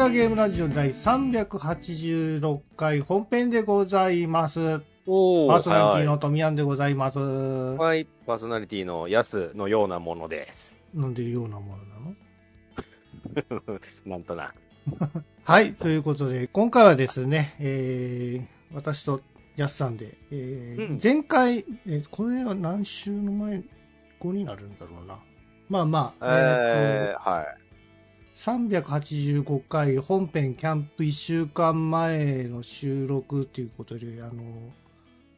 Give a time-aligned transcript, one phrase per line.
[0.00, 4.80] ラグラゲームラジオ第386回本編でございます。
[5.06, 7.18] おパーソナリティのトミヤンでございます。
[7.18, 10.80] はい、はい、パーソナリティのヤスのようなものです。
[10.94, 12.00] 飲んでるようなものな
[13.68, 13.80] の？
[14.16, 14.54] なんとな。
[15.44, 19.20] はい、ということで、今回はですね、えー、私と
[19.56, 23.62] ヤスさんで、えーうん前回、えーこれは何週の前
[24.18, 25.18] 後になるんだろうな。
[25.68, 27.59] まあまあ、えー、はい。
[28.40, 34.72] 385回本編キャンプ1週間前の収録ということで、あの、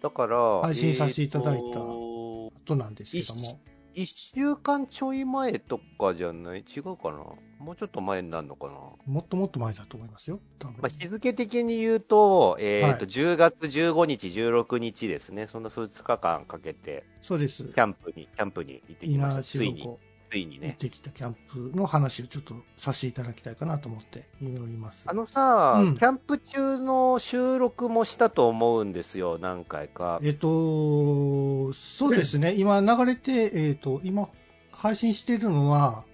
[0.01, 3.59] だから、配信させていただいた後なんですけども。
[3.95, 6.61] 一週間ちょい前とかじゃない？
[6.61, 7.25] 違うかな？
[7.59, 8.75] もうちょっと前になるのかな？
[9.05, 10.39] もっともっと前だと思いますよ。
[10.61, 15.49] 多分まあ、日付的に言うと、えっ、と、はい10月15日、16日ですね。
[15.49, 17.65] その2日間かけて、そうです。
[17.65, 19.41] キャンプに、キャンプに行ってきました。
[19.41, 19.89] 稲ついに、
[20.33, 20.77] ついにね。
[20.79, 25.05] てきたキャンプの話をちょっとさせていただきたいかなと思っております。
[25.07, 30.21] あのさ、うんキャンプ中の収録もしたと思うんですよ、何回か。
[30.23, 32.55] えっと、そうですね。
[32.57, 34.31] 今流れて、えっと、今
[34.71, 36.05] 配信しているのは、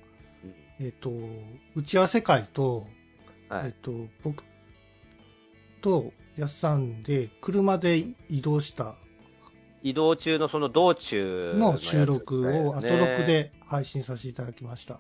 [0.45, 1.13] うんえっと、
[1.77, 2.89] 打ち合わせ会と、
[3.49, 3.93] はいえっと、
[4.25, 4.43] 僕
[5.81, 8.97] とやすさんで車で移動した
[9.83, 14.95] 移動中のその道中のやつ収録をアトねロクで配信させていただきました。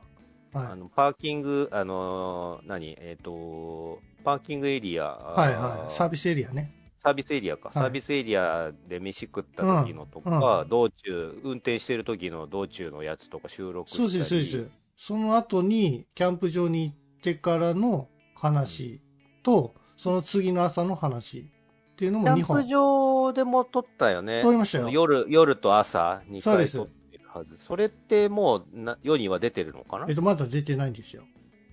[0.53, 0.67] はい。
[0.69, 5.93] あのパーキング、あのー何、えっ、と、パーキングエリア、はいはい。
[5.93, 6.75] サービスエリアね。
[6.99, 14.71] サービスエリアか、いサービスエリアで飯食った時のとか、うん道中、運転してる時の道中のやつとか収録したりそうです、そうです。
[14.97, 19.01] その後に、キャンプ場に行ってからの話
[19.43, 21.51] と、その次の朝の話
[21.99, 24.43] っていうのも2キャンプ本場でも撮ったよね。
[24.43, 24.89] 撮りましたよ。
[24.89, 27.57] 夜、夜と朝2そうです回撮ってるはず。
[27.57, 30.07] それってもうな世には出てるのかな？
[30.09, 31.25] えっと、まだ出てないんですよ。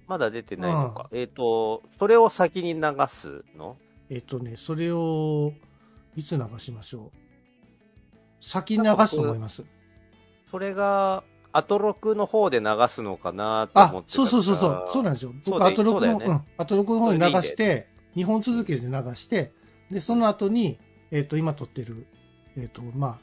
[0.08, 1.10] まだ出てないのか。
[1.12, 3.78] えっ、と、それを先に流すの？
[4.10, 5.54] えっとね、それを、
[6.16, 7.18] いつ流しましょう？
[8.44, 9.64] 先に流すと思います。
[10.50, 15.34] それが、アトロクの方で流すのかなと思あっ、てたそうそうそうそう、そうなんですよ。
[15.46, 19.54] 僕、アトロクの、うん、アトロクの方に流して、2本続けて流して、
[19.92, 20.80] で、その後に、
[21.12, 22.08] えっと、今撮ってる、
[22.58, 23.20] えっと、まあ、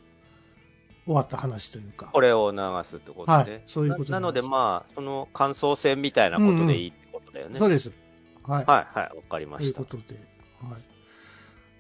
[1.05, 2.11] 終わった話というか。
[2.13, 3.53] これを流すってことで。
[3.53, 7.59] はいそういうことななので、あ、まあ、その感想戦みたいなことでいいってことだよね。
[7.59, 7.91] そうです。
[8.45, 8.65] はい。
[8.67, 10.09] はい、はい、わかりましたというこ。
[10.09, 10.21] とで。
[10.71, 10.83] はい。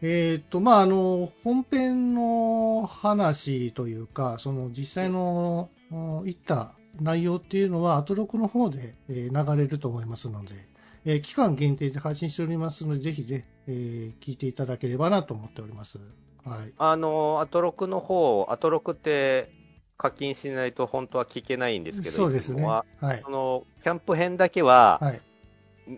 [0.04, 10.66] えーっと、まあ、あの、本編の話というか、その実際の、うん言った内容っていうのは、アトロクの方で、えー流れると思いますので、
[11.04, 15.98] えー期間限定で配信しておりますので、ぜひね、えー聞いていただければなと思っております。
[16.44, 16.72] はい。
[16.78, 19.50] あの、アトロクの方、アトロクって
[19.96, 22.64] 課金しないと本当は聞けないんですけど、そうですね。
[22.64, 23.30] ははいそ。
[23.30, 25.20] の、キャンプ編だけは、はい。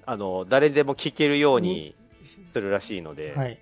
[0.07, 1.95] あの、誰でも聞けるように
[2.53, 3.59] するらしいので、はい。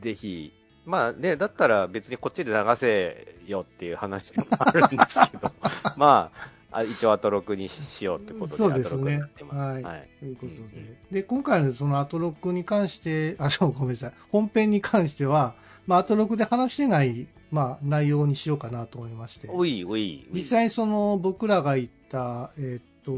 [0.00, 0.52] ぜひ、
[0.86, 5.52] まあね、だったら別にこっちで流せよっていう話もあるんですけど、
[5.96, 10.08] まあ、あ一応アトロクにしようってことで、そうですねはいはい。
[10.18, 10.60] ということで。
[10.60, 14.12] うんで、今回のそのアトロックに関して、あ、ごめんなさい。
[14.30, 15.54] 本編に関しては、
[15.86, 19.48] まあ、アトロックで話してない、まあ、内容にしようかなと思いまして。
[19.48, 20.28] おいおい。
[20.30, 23.12] 実際その、僕らが行った、えーっと、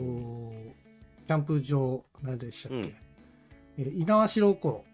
[1.26, 2.84] キャンプ場、何でしたっけ、うん
[3.78, 4.84] えー猪苗代湖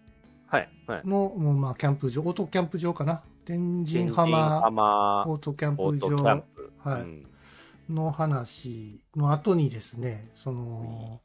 [0.47, 1.03] はい、はい。
[1.07, 3.23] の、もうまあ、キャンプ場、オートキャンプ場かな？
[3.45, 6.73] 天神天神浜浜オートキャンプオートキャン場プ。
[6.83, 7.27] はいうん
[7.89, 11.21] の話の後にですね、その、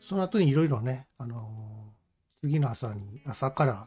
[0.00, 1.92] その後にいろいろね、あの、
[2.40, 3.86] 次の朝に、朝から、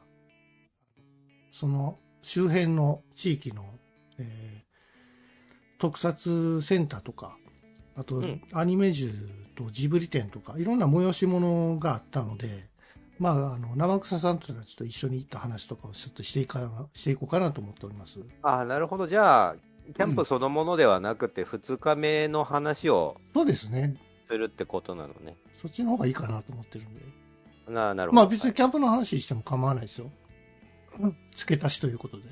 [1.52, 3.66] その周辺の地域の、
[4.18, 4.72] えー
[5.82, 7.38] 特撮センターとか、
[7.96, 9.12] あと、うんアニメ銃
[9.56, 12.70] とジブリ店とか、いろんな催し物があったので、
[13.18, 18.20] まあ、あの、生草さんたちと一緒に行った話とかをちょっとしていか、していこうかなと思っております。
[18.44, 19.08] ああ、なるほど。
[19.08, 19.56] じゃあ、
[19.94, 23.96] キャンプそのものではなくて、2日目の話をそうですね。
[24.28, 25.36] するってことなのね。
[25.62, 27.02] そっちの方がいいかなと思ってるんで。
[27.68, 28.22] ななるほど。
[28.22, 30.12] まあ別にキャンプの話しても構わないですよ。
[31.00, 32.24] うん付け足しということで。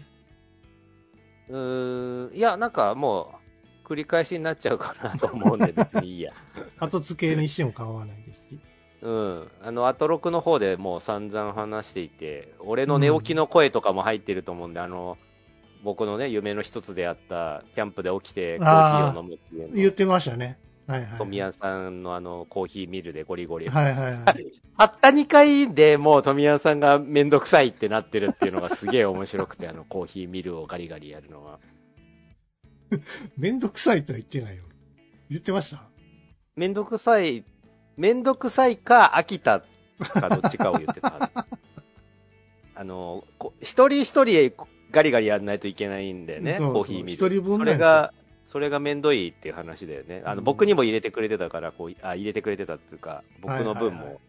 [1.49, 3.39] うーん、いや、なんかも
[3.85, 6.33] う、繰り返しになっちゃうかなと思うんで、 別にいいや。
[6.77, 8.59] 後付けにしても構わないですし。
[9.01, 9.47] うん。
[9.63, 15.17] あの、アトロクの方でもう散々話していて、俺の寝起きの声とかも入ってると思うんで、あの、
[15.83, 20.57] 僕のね、夢の一つであった、キャンプで起きてコーヒーを飲むっていうの言ってましたね。
[20.87, 21.17] はいはい。
[21.19, 23.69] 富谷さんのあの、コーヒーミルでゴリゴリ。
[23.69, 24.53] はいはいはい。
[24.77, 31.59] たった2回でもう富谷さんがめんどくさいってなってるっていうのがすげえ面白くて、あの、コーヒーミルをガリガリやるのは。
[33.37, 34.63] めんどくさいとは言ってないよ。
[35.29, 35.83] 言ってました？
[36.55, 37.45] めんどくさい
[37.95, 39.61] めんどくさいか飽きた
[39.99, 41.29] かどっちかを言ってた。
[42.75, 44.53] あの、こ一人一人
[44.91, 47.57] ガリガリやんないといけないんだよね、そうそうコーヒーミル。
[47.57, 48.13] それが、
[48.47, 50.23] それがめんどいっていう話だよね。
[50.25, 54.19] あの、うん僕にも入れてくれてたから、こう、あ、入れてくれてたっていうか、僕の分も。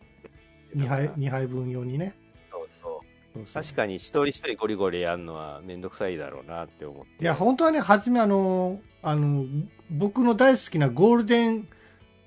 [0.76, 2.14] 2杯、二杯分用にね。
[2.50, 3.00] そうそう。
[3.34, 7.22] そうそう確かに一人一人ゴリゴリやるのはめんどくさいだろうなって思って。
[7.22, 9.46] いや、本当はね、初めあの、あの、
[9.90, 11.68] 僕の大好きなゴールデン、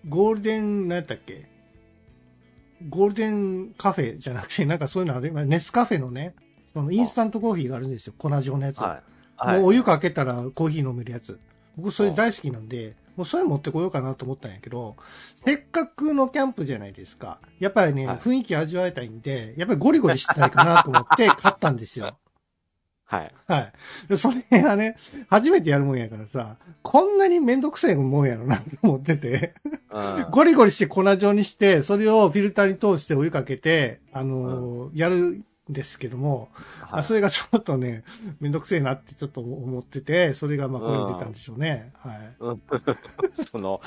[0.09, 1.47] ゴールデン、何やったっけ？
[2.89, 6.35] ゴールデンカフェじゃなくて、なんかそういうのある、ネスカフェのね、
[6.73, 8.13] そのインスタントコーヒーがあるんですよ。
[8.17, 8.79] 粉状のやつ。
[8.79, 9.01] は
[9.37, 9.45] い。
[9.47, 9.59] はい。
[9.59, 11.39] もうお湯かけたらコーヒー飲めるやつ。
[11.75, 14.95] 僕それ大好きなんで、もうそれ持ってこようかなと思ったんやけど、
[15.45, 17.39] せっかくのキャンプじゃないですか。
[17.59, 22.17] やっぱりね、はい雰囲気味わいたいんで、やっぱりゴリゴリしたいかなと思って 買ったんですよ。
[23.05, 23.31] はい。
[23.47, 23.73] はい。
[24.07, 24.97] でそれがね、
[25.29, 29.53] 初めてやるもんやからさ、こんなにめんどくさいもんやろなと思ってて、
[29.91, 30.27] うん。
[30.31, 36.49] ゴリゴリして粉状にして、それをフィルターに通してお湯かけて、あのーやるんですけども、
[36.81, 36.99] はい。
[36.99, 38.03] あそれがちょっとね、
[38.41, 41.93] めんどくせえなってちょっと思ってて、それがまあこれに出たんでしょうね。
[41.99, 42.33] はい。
[42.39, 42.61] うん。
[43.49, 43.79] その、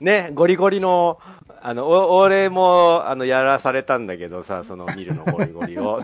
[0.00, 1.18] ね、ゴリゴリの、
[1.60, 5.98] あの、お俺も、あの、やらされたんだけどさ、その、ミルのゴリゴリを、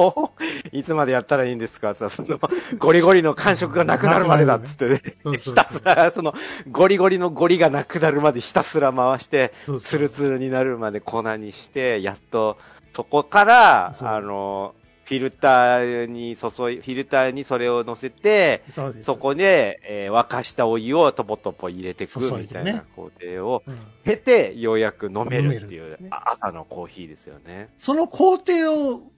[0.72, 1.94] いつまでやったらいいんですか？
[1.94, 2.38] さ、その、
[2.78, 5.02] ゴリゴリの感触がなくなるまでだっつってね、
[5.38, 6.32] ひたすら、その、
[6.70, 9.88] ゴリゴリのゴリがなくなるまでひたすら回して、そうそう。
[9.90, 12.56] ツルツルになるまで粉にして、やっと、
[12.92, 14.74] そこから、あの、
[15.04, 18.92] フィルターに注い、フィルターにそれを乗せて、そ。
[19.02, 23.78] そこで、えー沸かしたお湯をトポトポ入れていくみたいな工程をうん。
[24.04, 26.08] 経て、ようやく飲めるっていうね。
[26.10, 27.70] あ朝のコーヒーですよね。
[27.78, 28.52] その工程
[28.94, 29.10] を、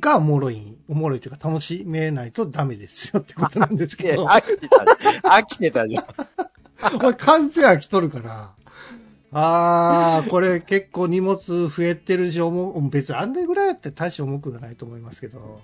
[0.00, 4.78] がおもろい、おもろいというか楽しめないとダメですよってことなんですけど、飽きてた、
[5.28, 6.04] 飽きてたじゃん。
[6.98, 8.54] 俺完全飽きとるから、
[9.38, 15.60] あー、これ結構荷物増えてるし、重別にあれぐらいやって大して重くがないと思いますけど、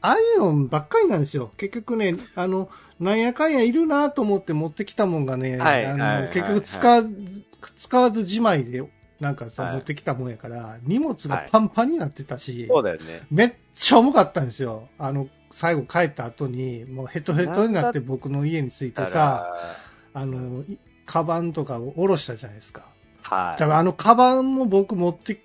[0.00, 1.52] ああいうのばっかりなんですよ。
[1.56, 2.68] 結局ね、あの、
[2.98, 5.64] なんやかんやいるなと思って持ってきたもんがね、あ
[5.96, 7.44] の結はい局使わず、
[7.76, 8.82] 使わずじまいで、
[9.20, 13.22] なんかさ、はい持ってきたもんやから、荷物がパンパンになってたし、そうだよね。
[13.30, 14.88] めっちゃ重かったんですよ。
[14.98, 19.54] あの、最後帰った後に、もうヘトヘトになって僕の家に着いてさ、
[20.14, 22.82] あの、いカバンとかを下ろしたじゃないですか。
[23.28, 23.58] はい。
[23.58, 25.40] 多分あのカバンも僕持ってき、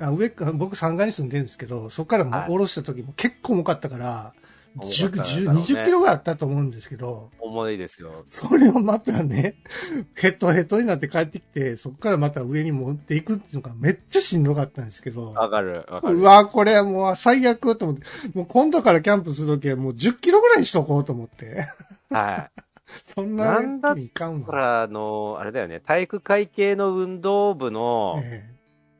[0.00, 4.32] あ上か、僕3階に住んでるんですけど、そこからもはい下ろした時も結構重かったから、
[4.76, 8.22] 10、重かった10だろうね20キロぐらいあったと思うんですけど、重いですよ。
[8.26, 9.56] それをまたね、
[10.14, 16.18] ヘトヘトになって帰ってきて、そこからまた上に持っていくっていうのがめっちゃしんどかったんですけど、わかる、わかる。
[16.18, 18.04] うわこれもう最悪と思って、
[18.34, 21.66] もう今度からキャンプするときはもう10キロぐらいにしとこうと思って。
[22.10, 22.62] はい。
[23.04, 24.38] そんななんだっにいかんわ。
[24.40, 28.48] だから、あの、あれだよね、体育会系の運動部の、え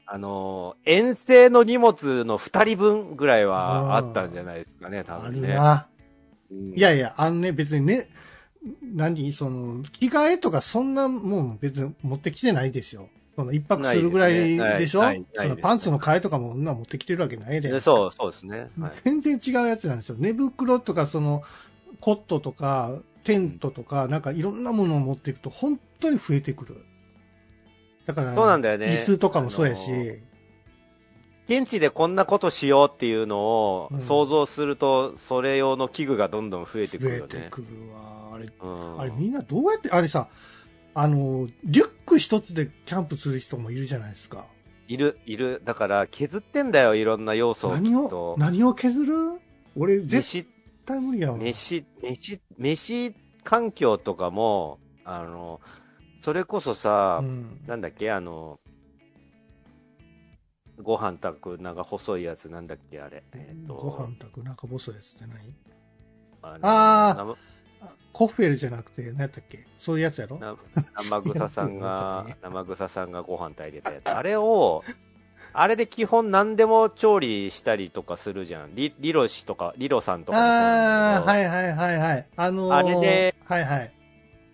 [0.07, 5.49] あの、遠征の荷物の2人分ぐらいはあったんじゃないですかね、多分ね。
[5.49, 5.87] るな。
[6.51, 8.09] うんいやいや、あのね、別にね、
[8.83, 13.11] 何、その、着替えとかそんなもん別に持ってきてないですよ。
[13.37, 15.03] その一泊するぐらいでしょ？
[15.03, 17.71] ねそのパンツの替えとかもそんな持ってきてるわけないで。
[17.71, 18.71] でそう、そうですね。
[18.81, 20.17] はい全然違うやつなんですよ。
[20.19, 21.43] 寝袋とか、その、
[22.01, 26.83] コットとか、テントとか、なんかいろんなものを持っていくと本当に増えてくる。
[28.07, 30.01] だから、そうなんだよね椅子とかもそうやし、あの
[31.61, 37.29] 現地でこんなことしようっていうのをうん想像すると、それ用の器具がどんどん増えてく増るよね。
[37.35, 38.31] えてくるわ。
[38.35, 40.29] あれ、うんあれみんなどうやって、あれさ、
[40.95, 44.47] あの、リュック一つでキャンプする人もいるじゃないですか。
[44.89, 45.61] いる、いる。
[45.67, 48.37] だから削ってんだよ、いろんな要素を何をと、。
[48.39, 49.15] 何を削る？
[49.77, 50.47] 俺絶飯、
[50.89, 51.39] 対無理やわ。
[51.39, 53.15] 飯、飯、飯
[53.45, 55.61] 環境とかも、あの、
[56.21, 57.61] それこそさ、うん。
[57.67, 58.59] なんだっけ、あの、
[60.83, 63.23] ご飯炊く長細いやつなんだっけ、あれ。
[63.35, 65.55] えっとご飯炊く中細いやつって何？
[66.41, 67.37] あの
[67.81, 69.67] あコッフェルじゃなくて、何やったっけ？
[69.77, 70.39] そういうやつやろ？
[70.39, 70.57] な
[70.97, 74.09] 生草さんが 生草さんがご飯炊いてたやつ。
[74.09, 74.83] あれを、
[75.61, 78.77] あれで基本何でも調理したりとかするじゃん。
[78.77, 82.27] リリロ氏とか、リロさんとかああ、はいはいはいはい。
[82.37, 83.93] あのー、あれで、はいはい。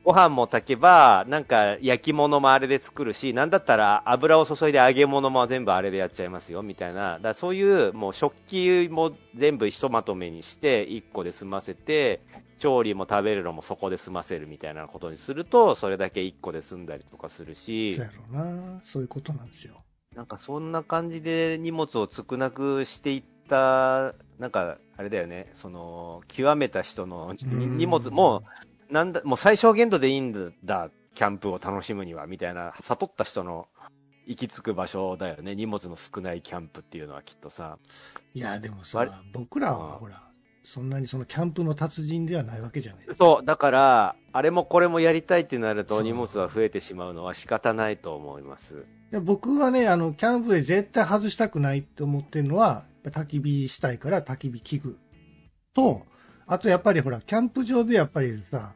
[0.03, 7.17] ご飯も炊けば、なんか焼き物もあれで作るし、なんだったら油を注いで揚げ物も全部あれでやっちゃいますよ、みたいな。
[7.17, 12.23] だからそういう、もう食器も全部ひとまとめにして、1個で済ませて、
[12.59, 18.81] 調理も食べるのもそこで済ませるみたいなことにすると、それだけ1個で済んだりとかするしそう、やろうな。
[18.83, 19.84] そういうことなんですよ。
[20.15, 28.45] なんかそんな感じで荷物を少なくしていった、なんかあれだよね、その、極めた人の荷物、も
[28.91, 33.67] う、なんだ、もう最小限度でいいんだ、キャンプを楽しむには、みたいな、悟った人の
[34.27, 35.55] 行き着く場所だよね。
[35.55, 37.79] 荷物の少ないキャンプっていうのはきっとさ。
[38.35, 40.23] いや、でもさ、僕らはうんほら、
[40.63, 43.05] そんなにそのキャンプの達人ではないわけじゃない。
[43.19, 48.87] そう、だから、あれもこれもやりたいってなると荷物は増えてしまうのは仕方ないと思います。
[49.15, 54.99] で僕はね、あの、キャンプで絶対外したくないって思ってるのは、焚き火したいから焚き火器具
[55.73, 56.05] と、
[56.49, 58.73] あとやっぱりほら、キャンプ場でやっぱりさ、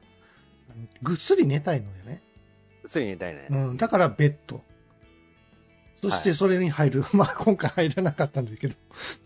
[1.03, 2.23] ぐっすり寝たいのよね。
[2.87, 3.49] ついに寝たいね。
[3.51, 4.63] うん、だからベッド。
[5.97, 8.77] そしてそれに入る、 まあ今回入らなかったんだけど、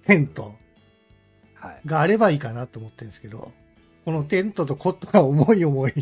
[0.06, 0.54] テント
[1.56, 1.80] はい。
[1.84, 3.52] があればいいかなと思ってるんですけど、
[4.06, 5.92] このテントとコットが重い重い。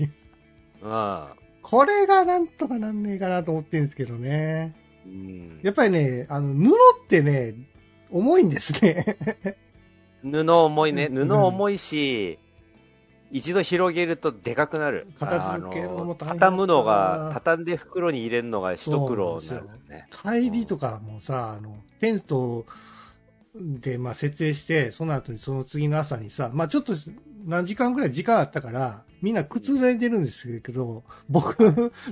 [0.83, 1.27] うん。
[1.63, 4.89] これがなんとかなんねえかなと思ってるんですけどね。
[5.11, 6.75] うんやっぱりね、あの、布
[7.05, 7.55] ってね、
[8.11, 9.17] 重いんですね。
[10.23, 11.09] 布重いね。
[11.11, 12.39] うん布重いし、
[13.31, 15.07] 一度広げるとでかくなる。
[15.19, 20.09] 片付けるのも畳むのが、畳んで袋に入れるのが一苦労になるよね。
[20.11, 22.67] 帰りとかもさ、あの、テント
[23.55, 26.95] で、まあ、設営して、その後にその次の朝にさ、まあ、ちょっと
[27.47, 31.59] 何時間ぐらい時間あったから、みんな靴濡れてるんですけど、僕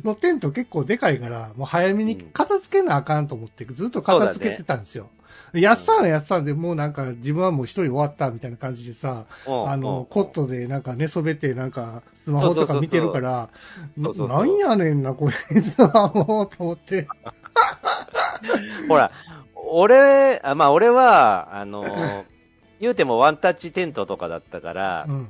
[0.04, 5.10] のテント結構でかいから、もう早めに片付けなあかんと思って、ずっと片付けてたんですよ。
[5.52, 13.48] やってたんやってたんで、もうなんか自分はもう一人終わったみたいな感じでさ、うんあの、うんコットでなんか寝そべってなんかスマホとか見てるから、
[13.96, 17.06] ななんやねんな、こいつはもうと思って。
[18.88, 19.10] ほら、
[19.54, 21.84] 俺、あまあ俺は、あの、
[22.80, 25.28] 言うてもワンタッチテントとかだったから、うん。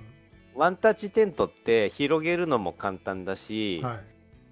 [0.58, 4.00] ワンタッチテントって広げるのも簡単だし、はい。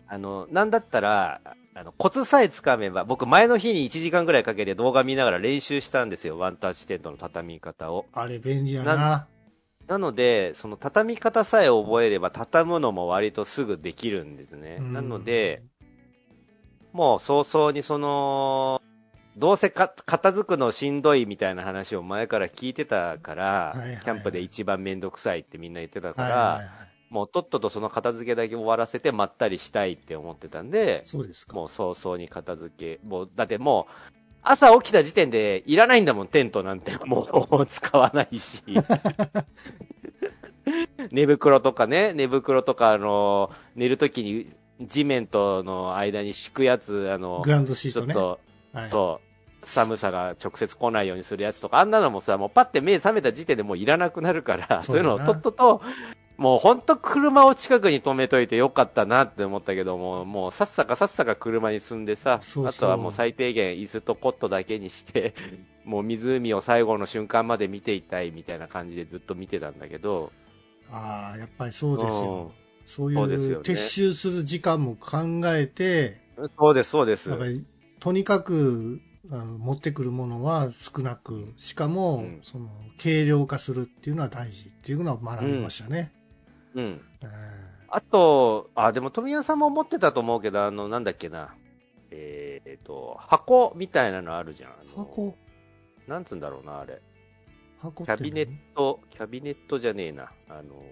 [0.08, 1.40] あの、なんだったら、
[1.74, 8.06] あの、コツさえつかめば、僕前の日に1時間ぐらいかけて動画見ながら練習したんですよ、ワンタッチテントの畳み方を。
[8.12, 8.96] あれ便利やな。
[8.96, 9.28] な
[9.88, 14.78] なので、その畳み方さえ覚えれば、畳むのも割とすぐできるんですね。
[14.80, 15.62] うんなので、
[16.92, 18.80] もう早々にその、
[19.36, 26.86] どうせか片付くのしんどいみたいな話を前から聞いてたから、はいはいはいキャンプで一番めんどくさいってみんな言ってたから、はいはいはい。
[27.10, 31.54] もうとっととその片付けだけ終わらせてまったりしたいって思ってたんで、そうですか。
[31.54, 33.92] もう早々に片付け、もう、だってもう、
[34.42, 36.92] 朝起きた時点でいらないんだもん、テントなんて。
[37.04, 37.22] も
[37.60, 38.62] う使わないし。
[41.12, 48.14] 寝袋とかね、寝袋とか、あの、寝るときに地面との間に敷くやつ、あのグ、ランドシートね。
[48.14, 48.22] ちょっ
[48.72, 49.25] と、はい、そう、
[49.68, 55.82] 寒さが直接来ないようにするやつとか、あんなのもさ、もうパッて目覚めた時点でもういらなくなるから、そうういうのをとっとと、
[56.36, 62.68] もう本当車を近くに止めといてよかったなって思ったけども、もうさっさかさっさか車に積んでさ、そうそう。
[62.68, 65.34] あとはもう最低限椅子とコットだけにして、
[65.84, 70.32] もう湖を最後の瞬間まで見ていたいみたいな感じでずっと見てたんだけど、
[70.90, 72.52] ああ、やっぱりそうですよ。
[72.86, 77.30] そういう撤収する時間も考えて、うんそうです、そうです。
[77.98, 82.68] とにかく、あの持ってくるものは少なく、しかも、うんその、
[83.02, 86.12] 軽量化するっていうのは大事っていうのは学びましたね。
[86.74, 87.00] うん。
[87.22, 87.26] え
[87.88, 91.54] あと、あ、でも富谷さんも思ってたと思うけど、あの、なんだっけな。
[92.10, 94.70] えーえっと、箱みたいなのあるじゃん。
[94.70, 95.36] あのー箱、
[96.06, 97.00] なんつうんだろうな、あれ。
[97.80, 100.30] 箱キャビネット、キャビネットじゃねえな。
[100.48, 100.82] あの、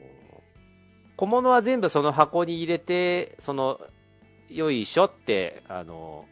[1.16, 3.80] 小物は全部その箱に入れて、その、
[4.48, 6.26] よいしょって、あの、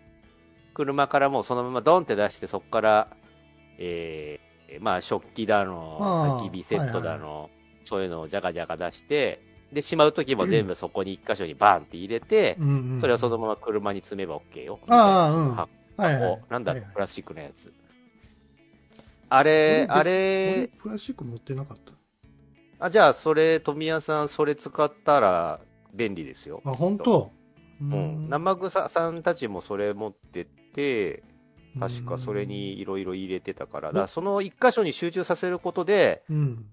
[0.74, 3.08] 車からもうそのままドンって出して、そこから、
[3.78, 7.50] えーまあ、食器だの、焚き火セットだはいの、
[7.84, 14.78] そういうのをじゃかじゃか出して、で、しまうときも全部 そこに一箇所にバンって入れて、うんうん、それをそのまま車に積めば OK よ。
[14.88, 17.72] ああみたいなその箱はいはい、なんだはいはいプラスチックのやつ。
[19.28, 21.92] あれ、あ俺れ、プラスチック持ってなかった？
[22.86, 25.60] あ、じゃあ、それ、富谷さん、それ使ったら
[25.94, 26.60] 便利ですよ。
[26.64, 27.30] あ、本当
[27.80, 28.28] ううん。
[28.28, 31.22] 生草さんたちもそれ持ってって、
[31.78, 36.66] 確かそれにいろいろ入れてたから、だその一箇所に集中させることで、うん。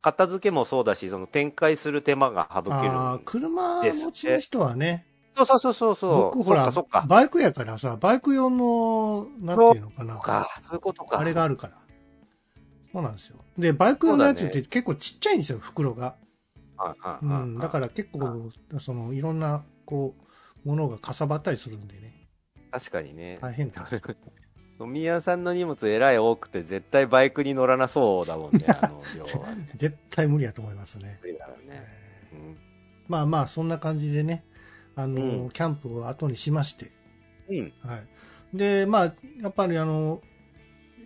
[0.00, 2.74] 片付けもそうだし、その展開する手間が省ける。
[2.74, 6.10] ああ、車持ちの人はね、そうそうそうそうそう。
[6.36, 7.04] 僕ほらそっか。
[7.08, 10.22] バイクやからさ、バイク用の、なんていうのかなそっ。
[10.22, 11.18] か、そういうことか。
[11.18, 11.74] あれがあるから。
[12.92, 13.36] そうなんですよ。
[13.56, 16.16] で、バイク用のやつって結構ちっちゃいんですよ、袋が。
[17.22, 17.58] うん。
[17.58, 20.14] だから結構、その、いろんな、こ
[20.64, 22.17] う、ものがかさばったりするんでね。
[22.70, 23.38] 確かにね。
[23.40, 23.86] 大変だ。
[24.78, 29.68] 富谷さんの荷物えらい多くて、絶対バイクに乗らなそうだもんね、あの量はね。
[29.74, 31.18] 絶対無理やと思いますね。
[31.20, 31.98] 無理だろうね。
[33.08, 34.44] まあまあ、そんな感じでね、
[34.94, 36.92] あの、うんキャンプを後にしまして。
[37.48, 37.72] うん。
[37.80, 38.56] はい。
[38.56, 40.20] で、まあ、やっぱりあの、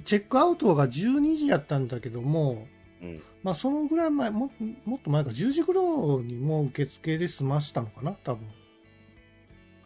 [0.05, 2.67] チェックアウトが12時やったんだけども、
[3.01, 3.23] うん。
[3.43, 4.51] まあ、そのぐらい前、も
[4.85, 5.85] もっと前か、10時ぐらい
[6.25, 8.49] にもう受付で済ましたのかな、多分。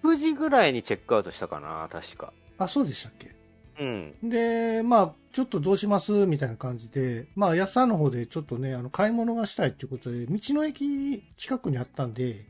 [0.06, 2.32] 9時ぐらいにチェックアウトしたかな、確か。
[2.58, 3.34] あ、そうでしたっけ？
[3.80, 4.30] うん。
[4.30, 6.12] で、まあ、ちょっとどうします？
[6.26, 12.46] みたいな感じで、まあ、安さんの方でちょっとね、あの、買い物がしたいっていうことで、道の駅近くにあったんで、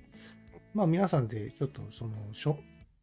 [0.75, 2.59] まあ、皆さんでちょっと、その、しょ、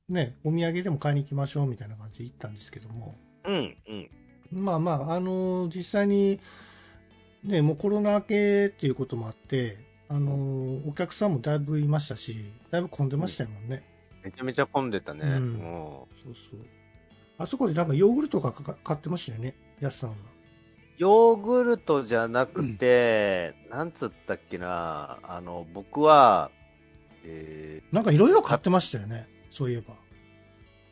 [0.08, 3.76] ね、お土産でも買いに行きましょうみたいな感じで行ったんですけども、うん。
[4.52, 4.64] うん。
[4.64, 6.40] まあまあ、あの実際に、
[7.44, 9.80] ね、もうコロナ明けっていうこともあって、
[10.10, 13.84] あのお客さんもだいぶいましたし、だいぶ混んでましたもんね。
[14.24, 15.22] めちゃめちゃ混んでたね。
[15.24, 16.60] うんもうそうそう。
[17.38, 20.16] あそこでなんかヨーグルトがかか買ってましたよね、安さんは。
[20.98, 26.52] ヨーグルトじゃなくて、なんつったっけな、あの、僕は、
[27.26, 29.96] えーなんかいろいろ買ってましたよね、そういえば。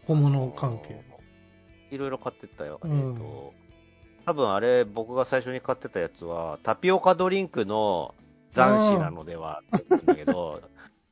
[0.08, 1.02] 小物関係。
[1.92, 2.80] いろいろ買ってったよ。
[2.84, 3.54] うんえっと、
[4.26, 8.16] 多分あれ、僕が最初に買ってたやつは、タピオカドリンクの
[8.50, 10.62] 残滓なのではって思うんだけど、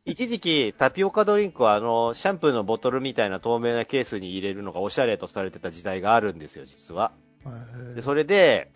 [0.09, 7.11] 一時期タピオカドリンクはあの、シャンプーのボトルみたいな透明なケースに入れるのがおしゃれとされてた時代があるんですよ、実は。
[7.43, 7.51] は
[7.91, 8.71] いで、それで、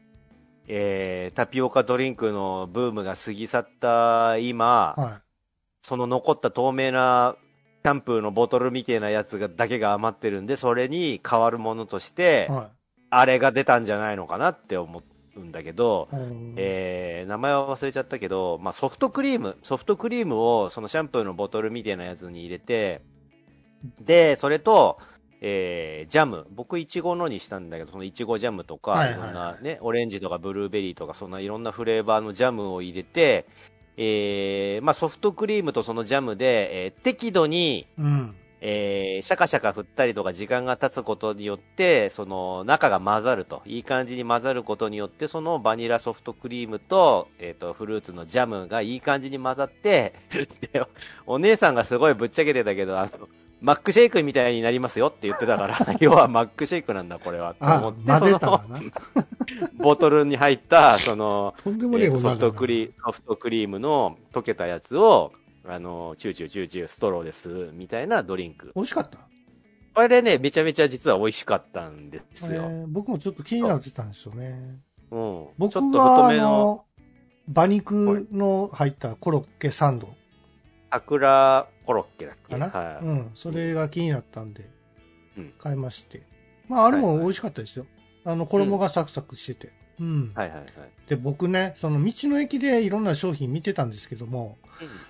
[0.68, 5.22] えー、タピオカドリンクのブームが過ぎ去った今、は
[5.82, 7.36] その残った透明な
[7.84, 12.70] シャンプーのボトルみたいなやつがだけが余ってるんで、それに代わるものとしてい。、は
[13.10, 15.00] あれが出たんじゃないのかなって思
[15.36, 16.16] うんだけど、い。
[16.16, 23.02] うんえー、名前は忘れちゃったけど、まあ、ソフトクリーム、ソフトクリームをそのシャンプーのボトルみたいなやつに入れて、
[24.00, 25.00] で、それと、
[25.42, 26.48] えー、ジャム。
[26.52, 33.46] 僕、いちごのにしたんだけど、そのいちごジャムとか、いろんなね、オレンジとかブルーベリーとか、そんないろんなフレーバーのジャムを入れて、
[33.98, 38.36] えー、まあ、ソフトクリームとそのジャムで、えー適度に、うん。
[38.66, 43.62] えーシャカシャカ振ったりとか時間が経つことによって、その中が混ざると。
[43.66, 50.14] いい感じに混ざることによって、そのバニラソフトクリームと、えっ、と、フルーツのジャムがいい感じに混ざって、
[50.72, 50.82] で
[51.28, 53.28] お姉さんがすごいぶっちゃけてたけど、あの、
[53.60, 57.56] マックシェイクみたいになりますよって言ってたから、 要はマックシェイクなんだ、これは。
[57.60, 58.80] あっ、て、混ぜそのたかな。
[59.76, 61.54] ボトルに入った、その、
[63.02, 65.34] ソフトクリームの溶けたやつを、
[65.66, 68.72] あの、チューチューチューチューストローです、みたいなドリンク。
[68.76, 69.20] 美味しかった？
[69.96, 72.64] あれね、めちゃめちゃ実は美味しかったんですよ。
[72.64, 74.80] えー僕もちょっと気になってたんですよね。
[75.12, 75.48] うん。
[75.58, 76.86] 僕ちょっとは、あ太めのの、
[77.48, 80.10] 馬肉の入ったコロッケサンド
[80.92, 82.54] 桜コロッケだっけ？
[82.54, 82.70] かな？
[82.70, 83.06] はい。
[83.06, 83.32] うん。
[83.36, 84.70] それが気になったんで
[85.38, 86.24] うん、買いまして。
[86.68, 87.86] まあ、あれも美味しかったですよ。
[88.26, 89.74] あの、衣がサクサクしてて。
[90.00, 90.32] うん。
[90.34, 90.68] はいはいはい。
[91.08, 94.58] で、僕ね、その道の駅でいろんな商品見てたんですけども、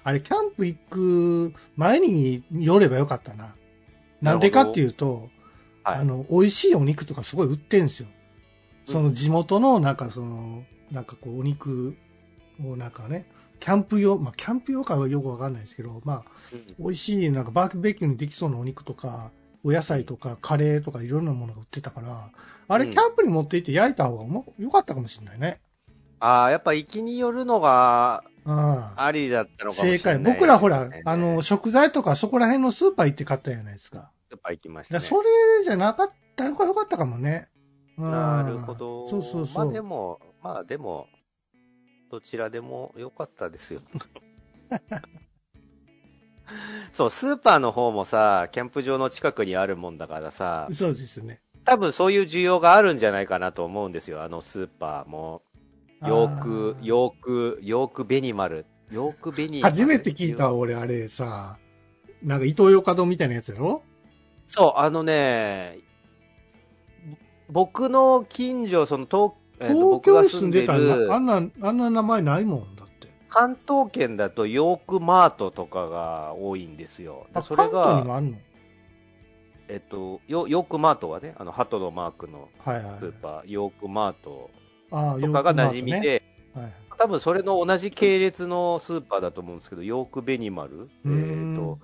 [0.04, 3.56] あれ、キャンプ行く前に寄ればよかったな。
[4.22, 5.30] なんでかっていうと、
[5.84, 8.08] はいあの、美味しいお肉とかすごい売ってんすよ。
[8.86, 11.98] その地元の、なんかその、なんかこう、お肉
[12.64, 13.28] をなんかね、
[13.60, 19.32] キャンプ用、まあ、キャンプ用かはよくわかんないですけど、まあ、うん美味しい、なんかバーベキューにできそうなお肉とか、
[19.64, 22.30] お野菜とか、カレーとかいろんなものが売ってたから、
[22.68, 25.60] あれ、うんキャンプに持って行って焼いた方がもよかったかもしれないね。
[26.20, 28.86] ああ、やっぱ行きによるのがうん。
[28.96, 30.20] ありだったのかもしれない、正解。
[30.20, 34.12] 僕らほら、あの、、食材とかそこら辺のスーパー行って買ったじゃないですか。
[34.32, 35.00] やっぱ行きましたね。
[35.00, 35.28] それ
[35.64, 37.50] じゃなかったよかったかもね。
[37.98, 39.08] うんなるほど。
[39.08, 39.66] そうそうそう。
[39.66, 41.08] まあでも、まあでも、
[42.10, 43.82] どちらでも良かったですよ。
[46.92, 51.42] そう、スーパーの方もさ、キャンプ場の近くにあるもんだからさ、そうですね。
[51.64, 55.44] 多分そういう需要があるんじゃないかなと思うんですよ、あのスーパーも。
[56.06, 58.66] ヨークヨーク、ヨークベニマル。
[58.92, 59.76] ヨークベニマル。
[59.76, 61.58] 初めて聞いた、俺、あれさ、
[62.22, 63.84] なんか、イトーヨーカドーみたいなやつやろ？
[64.48, 65.80] そう、あのね、
[67.50, 70.78] 僕の近所、その東、えーと東京に住んでたあ
[71.20, 73.08] んな、あんな名前ないもんだって。
[73.30, 77.28] 関東圏だとヨークマートとかが多いんですよ。
[77.34, 78.38] であ、それ関東にが、もあんの？
[79.70, 83.06] えっと、ヨヨークマートはね、あの、鳩のマークのはいはいス。
[83.06, 84.50] ーパー、ヨークマート
[84.94, 86.74] とかが馴染みで、はいはい。
[86.98, 91.80] 多分それの同じ系列のスーパーだと思うんですけど、ヨークベニマルえうーと、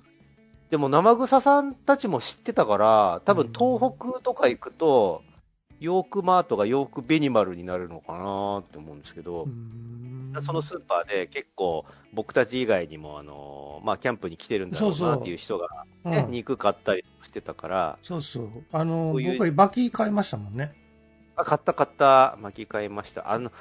[0.69, 5.23] でも生草さんたちも知ってたから、多分東北とか行くと、
[5.79, 9.47] ヨークマートがヨークベニマルになるのかなって思うんですけど、
[10.41, 15.67] そのスーパーで結構僕たち以外にも、あのまあ、キャンプに来てるんだろうなっていう人が、
[16.05, 18.49] ねうん肉買ったりしてたから、そうそう。
[18.71, 20.73] あの、こういう僕はバキ買いましたもんね。
[21.39, 23.31] あ、買った買った、巻き買いました。
[23.31, 23.51] あの、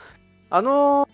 [0.50, 1.08] あの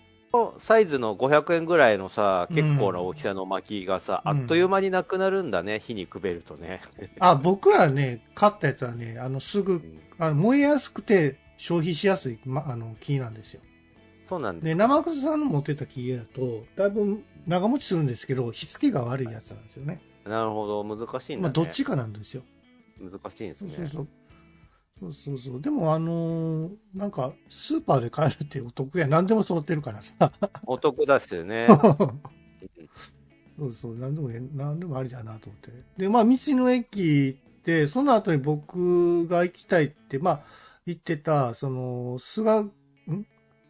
[0.57, 6.81] サイズの500円ぐらいのさ、結構な大きさの巻きがさ、うんあっという間になくなるんだね、火にくべるとね。
[7.19, 9.81] あ、僕らね、買ったやつはね、あの、すぐ、
[10.17, 13.61] あの燃えやすくて消費しやすい、ま、あの、木なんですよ。
[14.25, 20.01] そうなんですで、生草さんの持ってた木だと、だいぶ長持ちするんですけど、火付けが悪いやつなんですよね。
[20.25, 21.41] なるほど、難しいんだね。
[21.43, 22.43] まあ、どっちかなんですよ。
[22.99, 23.73] 難しいんですね。
[23.77, 24.07] そうそう
[24.99, 25.11] そう。
[25.11, 25.61] そうそう。
[25.61, 29.07] でもあのーなんか、スーパーで買えるってお得や。
[29.07, 30.31] 何でも揃ってるからさ。
[30.65, 31.67] お得だっすよね。
[33.57, 35.71] そうそう、何でもええ、何でもありだなと思って。
[35.97, 40.43] で、まあ、道の駅って、その後に僕が行きたいって、まあ、
[40.85, 42.71] 行ってた、その、菅、ん？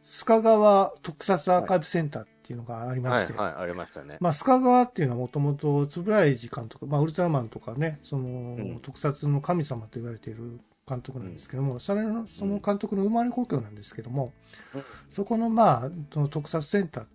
[0.03, 4.17] 須賀川特撮アーカイブセンターっていうのがありまして、はいはい、ありましたね。
[4.19, 8.27] まあ、須賀川っていうのはもともと、円谷監督、まあ、ウルトラマンとかね、その、
[8.75, 14.33] ん特撮の神様と言われている監督なんですけども、それの、その監督の生まれ故郷なんですけども、
[14.73, 17.05] うんそこの、まあ、その特撮センター、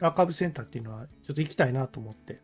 [0.00, 2.40] アーカイブセンターっていうのは、ちょっと行きたいなと思って、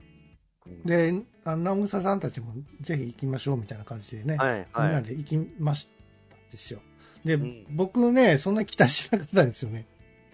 [0.66, 4.88] うんで、あの、直草さんたちもぜひ行きましょうみたいな感じでね、はいみんは。
[4.92, 5.88] ないで行きまし
[6.30, 6.80] たんですよ。
[7.24, 9.86] で、うん僕ね、そんな期待しなかったんですよね。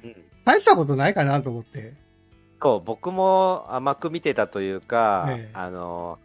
[0.03, 1.95] うん大したことないかなと思って。
[2.63, 6.19] そう、僕も甘く見てたというか、ええあの、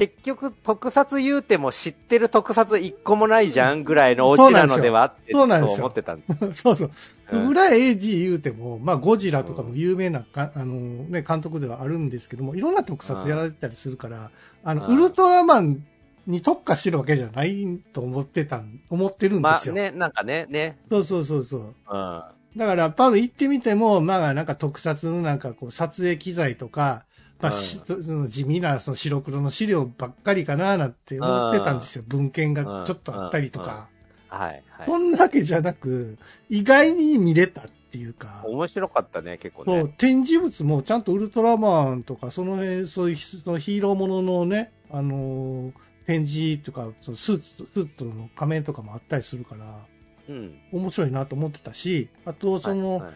[0.00, 6.62] 結局特撮言うても知ってる特撮一個もないじゃんぐらいのオチなのではってそうなんですよ思ってたんです。
[6.62, 6.90] そうそう。
[7.32, 14.30] うん村エイジ言うても、まあ、ゴジラとかも有名なか、あのね、監督ではあるんですけども、いろんな特撮やられてたりするから、
[14.64, 15.84] あの、うんウルトラマン
[16.26, 19.74] に特化してるわけじゃないと思ってたん、思ってるんですよ。
[19.74, 20.78] まあね、なんかね、ね。
[20.90, 21.60] そうそうそうそう。
[21.60, 22.22] うん。
[22.56, 27.04] だから、パブ行ってみても、まあ、なんか特撮のなんかこう、撮影機材とか、
[27.40, 32.04] まあ、しその地味なその白黒の資料ばっかりかななんて思ってたんですよ。
[32.06, 33.88] 文献がちょっとあったりとか。
[34.28, 34.86] はい、はい。
[34.86, 38.44] そんなわけじゃなく、意外に見れたっていうか。
[38.46, 39.94] 面白かったね、結構そう、ね。
[39.98, 45.72] 展示物もちゃんとウルトラマンとか、その辺、そういうそのヒーローもののね、あのー
[46.06, 49.86] 展示とか、そのスーツ、スーツの仮面とかもあったりするから、
[50.28, 50.58] うん。
[50.72, 53.14] 面白いなと思ってたし、あと、その、はいはい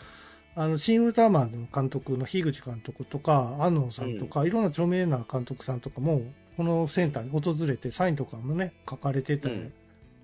[0.57, 6.23] あの、新ウルトラマンの監督の樋口監督とか、安野さんとか、いろんな著名な監督さんとかも、
[6.57, 9.73] このセンターに訪れて、サインとかもね、書かれてて、うん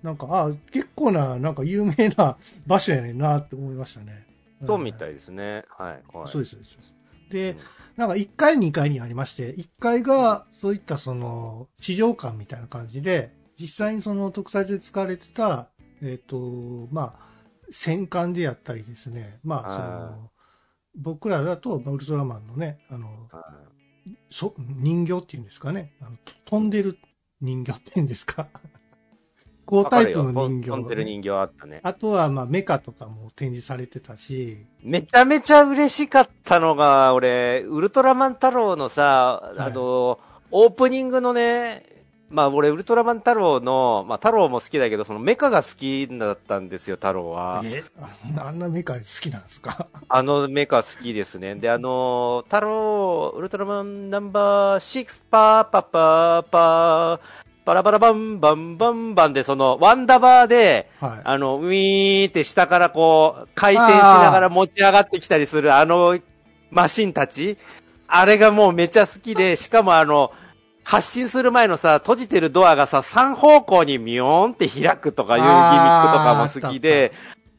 [0.01, 4.25] なんか、あ結構な、なんか有名な場所やねんなって思いましたね。
[4.65, 5.11] そうみたい。
[5.11, 5.63] いですね。
[5.69, 6.17] はい。
[6.17, 6.93] はい、そうです、そうです。
[7.29, 7.55] で
[7.95, 15.69] なんか1階、2階にありまして、1階がそういったその資料館みたいな感じで、実際にその特撮で使われてた、
[16.01, 17.30] えっ、と、まあ、
[17.71, 20.31] 戦艦であったりですね、まあ、そあの、
[20.95, 23.71] 僕らだと、まあウルトラマンのね、あの、はい
[24.29, 26.97] そ人形っていうんですかね、あのと飛んでる
[27.39, 28.47] 人形っていうんですか。
[29.65, 31.05] 高タイプの人わかるよ飛んでる形。
[31.05, 31.79] 人形あったね。
[31.83, 41.85] あとは、まあ、メカとかも展示されてたし、めちゃめちゃ嬉しかったのが、俺、ウルトラマン太郎のさ、はいあの、オープニングのね、
[42.31, 47.61] まあ俺、ウルトラマン太郎の、まあ太郎も好きだけど、そのメカが好きだったんですよ、太郎は。
[47.65, 49.87] えああんなメカ好きなんですか？
[50.07, 51.55] あのメカ好きですね。
[51.55, 57.19] で、あの、太郎、ウルトラマンナンバー6、パーパパーパー、
[57.63, 61.21] パラパラバンバンバンバンで、その、ワンダバーで、はい。
[61.23, 66.17] あの、ウィーンって下からこう、回転しながら持ち上がってきたりするあの
[66.71, 67.57] マシンたち
[68.07, 70.31] あれがもうめちゃ好きで、しかもあの、
[70.83, 77.11] 発進する前のさ、閉じてるドアがさ、3方向にミヨーンって開くとかいうギミックとかも好きで、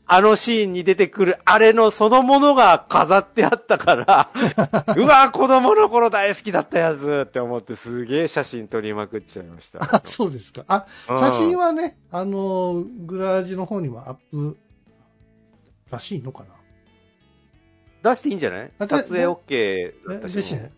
[0.06, 4.30] あのシーンに出てくるあれのそのものが飾ってあったから、
[4.96, 9.78] うわ子供の頃大好きだったやつって思ってすげえ写真撮りまくっちゃいました。
[9.82, 10.64] あ、そうですか。
[10.66, 14.58] あ、うん写真はね、あの、グラージの方にもアップ
[15.90, 16.44] らしいのか
[18.02, 18.70] 出していいんじゃない？
[18.80, 20.32] 撮影 OK だなったし。
[20.32, 20.72] えでしね。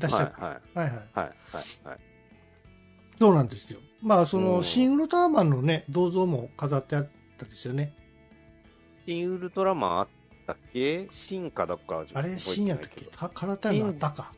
[0.00, 0.40] 出しちゃう。
[0.42, 1.08] はいはいはいはい。
[1.12, 1.98] はいはいはい。
[3.18, 3.80] そうなんですよ。
[4.02, 7.08] まあ、その、うん新ウルトラマンのね、銅像も飾ってあっ
[7.38, 7.94] たですよね。
[9.06, 10.08] 新ウルトラマンあっ
[10.46, 11.06] たっけ？
[11.10, 12.04] 進化だか。
[12.14, 13.04] あれ、新やったっけ？
[13.04, 14.32] か空タイムあったか。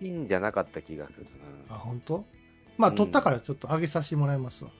[0.00, 1.26] 新じゃなかった気がする
[1.68, 1.78] あ、な。
[1.78, 2.24] 本当？
[2.78, 4.70] まあ、うん撮ったからちょっと上げさせてもらいますわ。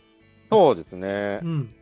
[0.51, 1.49] そうですねう。
[1.49, 1.75] ん。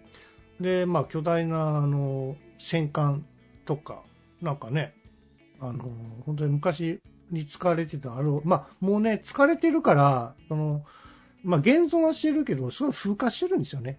[0.61, 3.27] で、まあ、巨大な、あの、戦艦
[3.65, 4.03] とか、
[4.43, 4.95] なんかね、
[5.59, 5.91] あの、
[6.27, 10.85] 本当に昔に使われてた、あの、まあ、もうね、疲れてるから、その、
[11.43, 13.99] まあ、現存はしてるけど、すごい風化してるんですよね。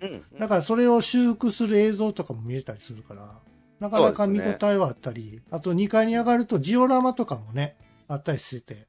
[0.00, 0.24] うん。
[0.38, 3.38] だからそれを修復する映像とかも見れたりするから、
[3.80, 7.76] なかなか見応えはあったり、あと2階に上がるとジオラマとかもね、
[8.08, 8.88] あったりしてて。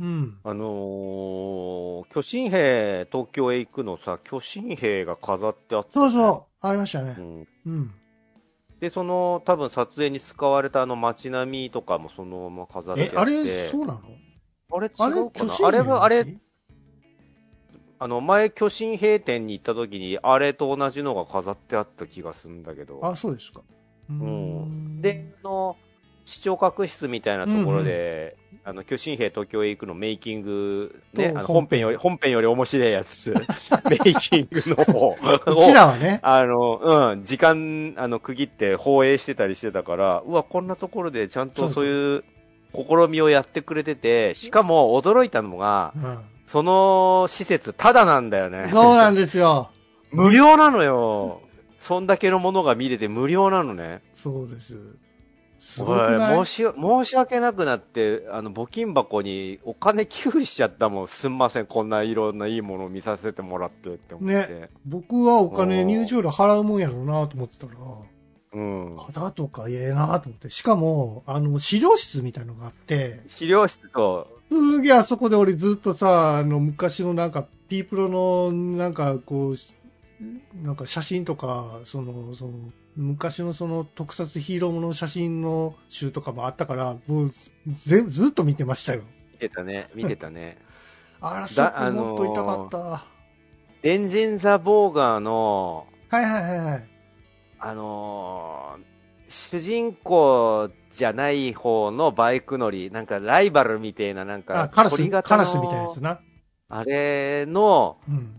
[0.00, 0.38] うん。
[0.44, 7.20] あのー、巨神兵、東京へ行くのさ、巨神兵が飾ってあった、そうそう、ありましたねう。
[7.20, 7.48] ん。
[7.66, 7.94] うん。
[8.80, 13.16] で、その、多分撮影に使われたあの街並みとかもそのまま飾ってあっえ、て。
[13.18, 14.00] あれ、そうなの？
[14.70, 15.58] あれ違うかな？
[15.64, 16.36] あれは、あれ、兵
[17.98, 23.00] あの、前、巨神兵店に行った時に、あれと同じのが飾ってあった気がするんだけど。
[23.04, 23.62] あ、そうですか。
[24.08, 25.76] うーんで、あの、
[26.28, 33.34] 視聴覚室みたいなところで、あの、巨神兵東京へ行くのメイキング、ね、とあの本編より、本編より面白いやつ、
[33.88, 35.16] メイキングの方
[35.50, 42.24] うちらはね、 あの、うん、時間、あの、区切って放映してたりしてたから、うわ、こんなところでちゃんとそういう
[42.74, 46.18] 試みをやってくれてて、しかも驚いたのが、うん。
[46.44, 48.68] その施設、ただなんだよね。
[48.70, 49.70] そうなんですよ。
[50.12, 51.40] 無料なのよ。
[51.78, 54.02] そんだけのものが見れて無料なのね。
[54.12, 54.76] そうです。
[55.68, 55.98] すごい？
[56.46, 61.08] 申し、申し訳なくなって、あの、募金箱にお金寄付しちゃったもん。
[61.08, 64.34] すんません、こんないろんないいものを見させてもらってって思って。
[64.34, 67.72] ね僕はお金入場料払うもんやろうなと思ってたら、
[68.54, 68.96] うん。
[68.96, 70.48] 肌とかええなと思って。
[70.48, 79.54] しかも、あの、資料室みたいのがあって、資料室と、すげえあそこで俺ずっとさ、あの、昔のなんか、ピープロの、なんかこう、
[80.64, 82.52] なんか写真とか、その、その、
[82.98, 89.02] 昔のその特撮ヒーローものの写真の集とかもあったから、もうずずっと見てましたよ。
[89.34, 90.58] 見てたね、見てたね。
[91.20, 93.04] あら、そこもっと痛かった。
[93.84, 96.88] エンジン・ザ・ボーガーの、はいはいはいはい。
[97.60, 98.88] あのー
[99.30, 106.20] 主人公じゃない方のバイク乗り、なんかライバルみたいな、なんか、あ、カラス、鳥型のカラスみたいなやつな。
[106.70, 108.37] あれの、うん。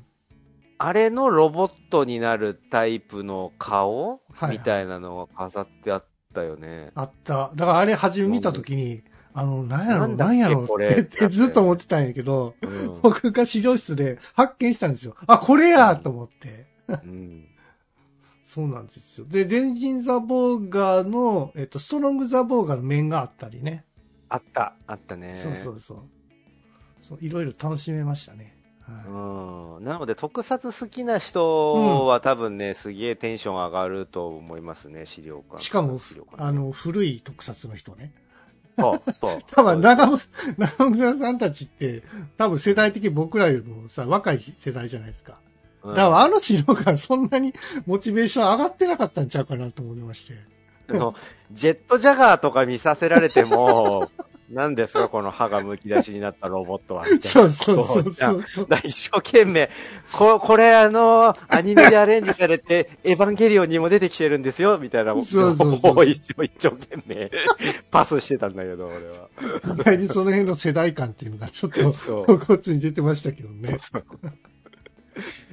[0.81, 6.91] あれのロボットになるタイプの顔、はいはいみたいなのが飾ってあったよね。
[6.95, 7.51] あった。
[7.53, 13.01] だからあれ初め見たときに、あの、なんやろ、なんやろってってずっと思ってたんやけど、うん。
[13.01, 15.15] 僕が資料室で発見したんですよ。
[15.27, 16.65] あ、これやと思って。
[16.87, 17.45] うん
[18.43, 19.27] そうなんですよ。
[19.27, 23.85] で、デンジン・ザ・ボーガーの、えっと、ストロング・ザ・ボーガーの面があったりね。
[24.27, 25.35] あった、あったね。
[25.35, 25.97] そうそうそう。
[26.99, 28.58] そう、いろいろ楽しめましたね。
[28.89, 29.85] はうん。
[29.85, 35.63] なので、特撮好きな人は多分ね、すげえテンション上がると思いますね、資料館。
[35.63, 35.99] しかも
[36.37, 38.11] あの、古い特撮の人ね。
[38.77, 39.39] そう、そう。
[39.51, 40.17] 多分、長尾、
[40.57, 42.03] 長尾さんたちって、
[42.37, 45.33] 多分世代的に僕らよりもさ、若い世代じゃないですか。
[45.33, 45.49] うん
[45.95, 47.53] だからあの資料館そんなに
[47.85, 50.33] モチベーション上がってなかったんちゃうかなと思いまして。
[50.89, 51.15] あの
[51.51, 54.11] ジェットジャガーとか見させられても、
[54.51, 57.05] 何ですか、 この歯がむき出しになったロボットは。
[57.21, 58.67] そうそうそうそうそう。
[58.83, 59.69] 一生懸命、
[60.11, 67.31] ここれあの、アニメでアレンジされて、 エヴァンゲリオンにも出てきてるんですよ、みたいなそうそうそう一生一生懸命
[67.91, 69.29] パスしてたんだけど、俺は。
[69.75, 72.25] 意外にその辺の世代間っていうのがちょっと。
[72.39, 73.77] こっちに出てましたけどね。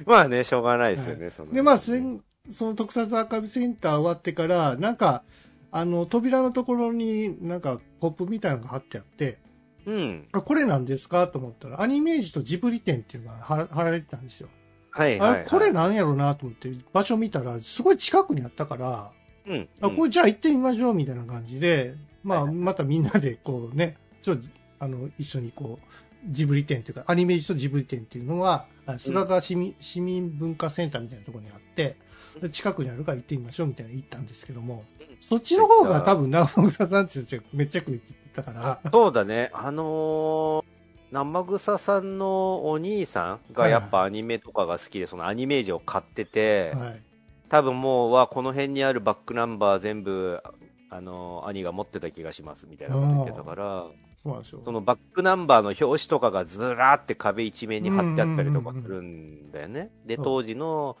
[0.05, 5.23] まあね、しょうがないですよね、そので、まあ、その特撮アーカイブセンター終わってから、なんか、
[5.71, 9.39] あの、扉のところになんかポップみたいなのが貼ってあって、
[9.85, 10.27] うん。
[10.31, 11.27] あこれなんですか？
[11.27, 14.49] と思ったら、アニメージとジブリ展っていうのが貼られてたんですよ。
[14.91, 15.39] はいはい、はい。
[15.41, 19.11] あれ、これなんやろうなと思って、場所見たら、すごい近くにあったから、
[19.45, 19.69] うん。
[19.79, 24.49] あ、これじゃあ行ってみましょうみたいな感じで、まあ、またみんなでこうね、ちょっと、
[24.79, 25.85] あの、一緒にこう、
[26.25, 31.97] ジブリ展っていうか、アニメージとジブリ展っていうのは、あ菅川市民,、市民文化センターみたいなところにあって、
[32.41, 34.85] で近くにあるから行ってみましょうみたいな行ったんですけども、
[35.19, 39.49] そっちの方が多分、長野さんたちがめっちゃく行ってたから、そうだね。
[39.53, 40.63] あのー、
[41.11, 47.01] 生草さんのお兄さんがやっぱアニメとかが好きで、そのアニメージを買ってて、はい。
[47.49, 50.41] 多分もうはこの辺にあるバックナンバー全部、
[50.89, 53.85] あのー兄が持ってた気がしますみたいなこと言ってたから、
[54.23, 54.61] そうなんですよ。
[54.63, 59.91] そのバックナンバーの表紙とかがずらーって壁一面に貼ってあったりとかするんだよね。
[60.05, 60.97] で、当時の、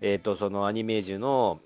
[0.00, 1.60] えっ、と、そのアニメージュの、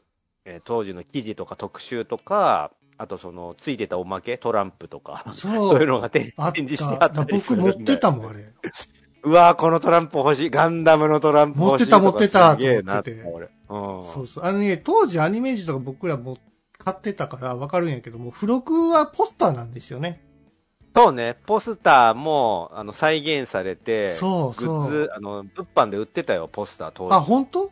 [0.44, 5.53] えー当時の記事とか特集とか、あとその、ついてたおまけ、トランプとか、そう。
[5.70, 7.22] そういうのが展あっ展示してあた。
[7.22, 8.53] ったりする僕持ってたもん、あれ。
[9.25, 10.51] うわーこのトランプ欲しい。
[10.51, 11.85] ガンダムのトランプ欲しい。
[11.85, 13.46] 持ってた持ってたってて俺。
[13.68, 14.05] うん。
[14.05, 14.44] そうそう。
[14.44, 16.38] あのね、当時アニメージとか僕らも
[16.79, 20.22] 買ってたからわかるんやけども、付録はポスターなんですよね。
[20.97, 27.15] そうね、ポスターも、あの、再現されて、そうそうグッズ、あの、物販で売ってたよ、ポスター当時。
[27.15, 27.71] あ、本当？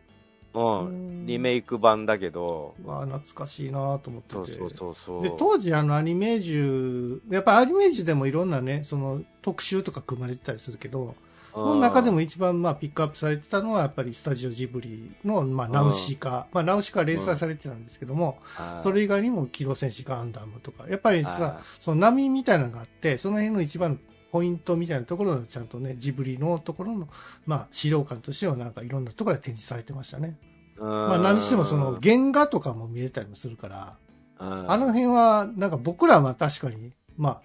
[0.54, 1.26] うん。
[1.26, 4.58] リメイク版だけど、うわあ懐かしいなと思ってて。
[4.58, 5.22] そうそうそう。
[5.22, 11.23] で、当時あのアニメージュ、やっぱアニメージュでもいろんなね、その特集とか組まれてたりするけど、そ
[11.60, 18.38] の中でも一番まあピックアップされてたのはやっぱりスタジオジブリのまあナウシカ、まあナウシカは連載されてたんですけども、
[18.76, 23.98] うん、それ以外にも機動戦士ガンダムとか、やっぱりさは、その波みたいなのがあって、その辺の一番の
[24.32, 27.08] ポイントみたいなところがちゃんとね、ジブリのところの、
[27.46, 30.36] まあ資料館としてはなんかいろんなところで展示されてましたね。
[30.76, 33.96] ままあ何してもその原画とかも見れたりもするから、
[34.38, 37.40] ああの辺はなんか僕らは確かに、ま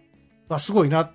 [0.49, 1.11] あ、あすごいな、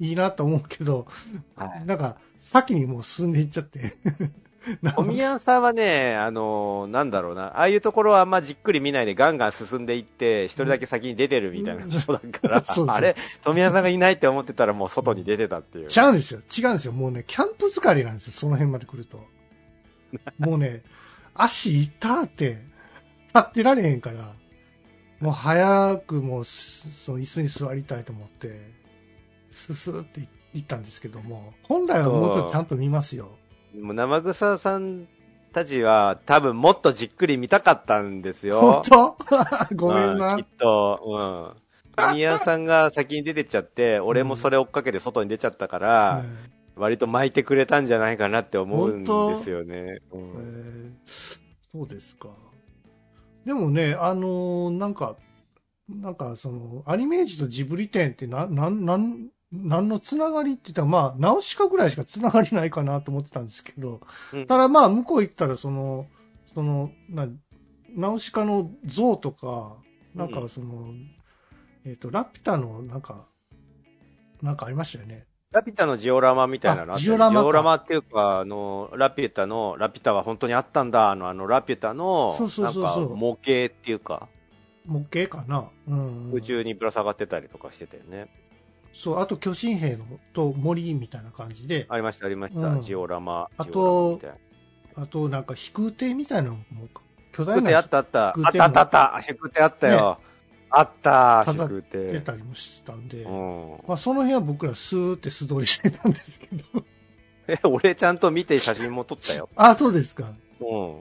[0.00, 1.06] いいなと思うけど、
[1.54, 3.96] はいなんか先にもう進んでいっちゃって、
[4.96, 15.88] おみやんさんはね、あのーなんだろうな、ああいうところはあんまじっくり見ないでガンガン進んでいって、一人だけ先に出てるみたいな人だから、 あれ、富谷さんがいないって思ってたらもう外に出てたっていう。
[15.88, 16.40] ちゃうんですよ。
[16.40, 16.92] 違うんですよ。
[16.92, 18.32] もうね、キャンプ疲れなんですよ。
[18.32, 19.26] その辺まで来ると。
[20.38, 20.82] もうね、
[21.34, 22.62] 足痛って、
[23.34, 24.34] 立ってられへんから、
[25.20, 28.79] もう早くもうす、その椅子に座りたいと思って、
[29.50, 33.36] ススーって行ったんですけども、本来はもうちょっとちゃんと見ますよ。
[33.78, 35.06] もう生草さん
[35.52, 38.82] たちは多分もっとじっくり見たかったんです本よ。
[38.88, 39.16] 当？
[39.76, 40.46] ごめんなうきっ。
[40.58, 41.60] と、うん。
[41.96, 49.98] 富谷さんが先に出てっちゃって、俺もそれ追っかけて外に出ちゃったから、うん割と巻いてくれたんじゃないかなって思うんですよね。
[50.12, 50.92] うえんー
[51.70, 52.28] そうですか。
[53.44, 55.16] でもね、あのーなんか、
[55.90, 64.00] なんかその、アニメージとジブリ展ってな、なん、なん、なんのつながりって言ったら、まあ、ナウシカぐらいしかつながりないかなと思ってたんですけど、
[64.32, 66.06] うんただまあ、向こう行ったら、その、
[66.54, 67.28] その、な、
[67.96, 69.76] ナウシカの像とか、
[70.14, 70.94] なんかその、
[71.84, 73.26] えっ、と、ラピュタの、なんか、
[74.42, 75.26] なんかありましたよね。
[75.50, 84.28] ラピュタのジオラマみたいなのあったジオラマかジオラマっていうか、あの、ラピュタの、ラピュタは本当にあったんだ、あの、あの、ラピュタの、そうそうそうそうなんか模型っていうか、
[84.86, 85.68] 模型かな。
[85.88, 86.32] うん、うん。
[86.32, 88.28] 宇宙にぶら下がってたりとかしてたよね。
[88.92, 92.60] そう、あと巨神兵のと森みたいな感じで、ありました、ありました。
[92.60, 93.48] うんジオラマ。
[93.56, 94.20] あと
[94.96, 96.64] あとなんか飛空艇みたいなのも
[97.32, 98.28] 巨大飛空艇あなったあった。
[98.28, 99.20] あったあったあった。
[99.20, 100.18] 飛空艇あったよ。
[100.70, 102.20] あった、飛空ただ出艇。
[102.20, 103.70] たりもしてたんで、うん。
[103.86, 106.84] まあその辺は僕らスーって素通りしてたんですけど。
[107.48, 109.48] え、俺ちゃんと見て写真も撮ったよ。
[109.56, 110.32] あ、そうですか。
[110.60, 111.00] うん。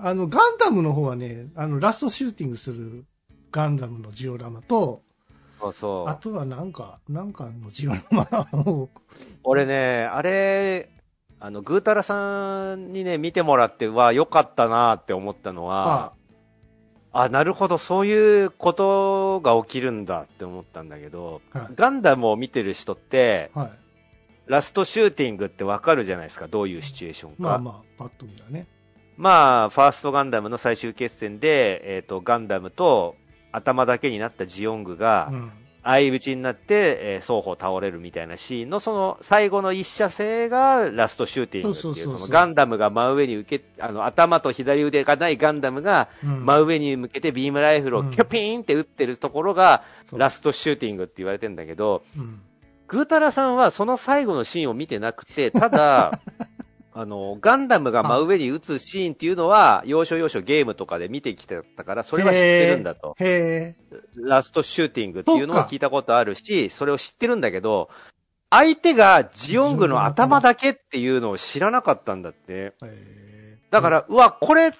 [0.00, 3.04] あの、ガンダムの方はね、あの、ラストシューティングする
[3.52, 5.02] ガンダムのジオラマと、
[5.60, 6.08] そうそう。
[6.08, 8.88] あとはなんか、なんかのジオラマを、
[9.42, 10.88] 俺ね、あれ、
[11.40, 16.12] あの、ぐーたらさんにね、見てもらって、は良かったなって思ったのは、
[17.12, 23.70] あなるほど、そういうことが起きるんだって思ったんだけど、はいガンダムを見てる人って、はい。
[24.46, 27.36] ラストシューティングってわかるじゃないですか、どういうシチュエーションか。
[27.38, 28.66] まあまあ、パッと見はね。
[29.16, 33.16] まあ、ファーストガンダムの最終決戦で、えっ、と、ガンダムと
[33.52, 35.52] 頭だけになったジオングがう、ん。
[35.84, 49.82] 相打ちになって、えー双方倒れるみたいなシーンの、その最後の一射性がラストシューティングっていう、そのガンダムが真上に受け、あの、頭と左腕がないガンダムがうん真上に向けてビームライフルをうんキュピーンって撃ってるところが、
[50.12, 52.40] ラストシューティングって言われてんだけど、うん。
[52.88, 56.20] グータラさんはその最後のシーンを見てなくて、ただ、
[57.00, 63.14] あの、ガンダムが真上に撃つシーンっていうのは、要所要所ゲームとかで見てきてたから、それは知ってるんだと。
[63.20, 64.00] へえ。
[64.16, 67.88] ラストシューティングっていうのそっかを聞いたことあるし、それを知ってるんだけど、
[68.50, 72.74] 相手がジオングの頭だけっていうのを知らなかったんだって。
[73.70, 74.72] だから、うわ、これ、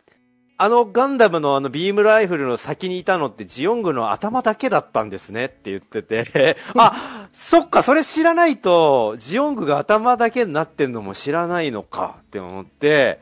[0.60, 6.56] あのガンダムのあのビームライフルの先にいたのってジオングの頭だけだったんですねって言ってて、
[6.92, 13.20] あ、そっか、それ知らないと、ジオングが頭だけになってんのも知らないのかって思って、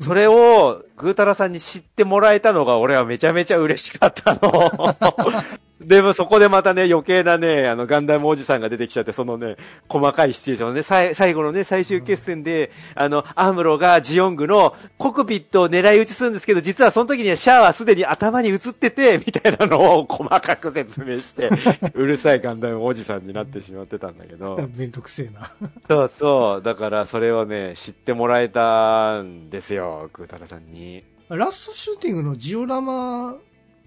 [0.00, 4.94] それをグータラさんに知ってもらえたのが俺はめちゃめちゃ嬉しかったの。
[5.80, 9.56] でもそこでまたね、余計なね、あの、ガンダムおじさんが出てきちゃって、そのね、
[9.88, 21.50] 細かいシチュエーションね、さい最後のね、最終決戦で、あの、アムロがジオングのコクピットを狙い撃ちするんですけど、実はその時にはシャアはすでに頭に映ってて、みたいなのを細かく説明して、
[21.94, 24.68] うるさいガンダムおじさんになってしまってたんだけど。
[24.76, 25.50] めんどくせえな。
[25.88, 26.62] そうそう。
[26.62, 31.04] だからそれをね、知ってもらえたんですよ、グータラさんに。
[31.30, 33.36] ラストシューティングのジオラマ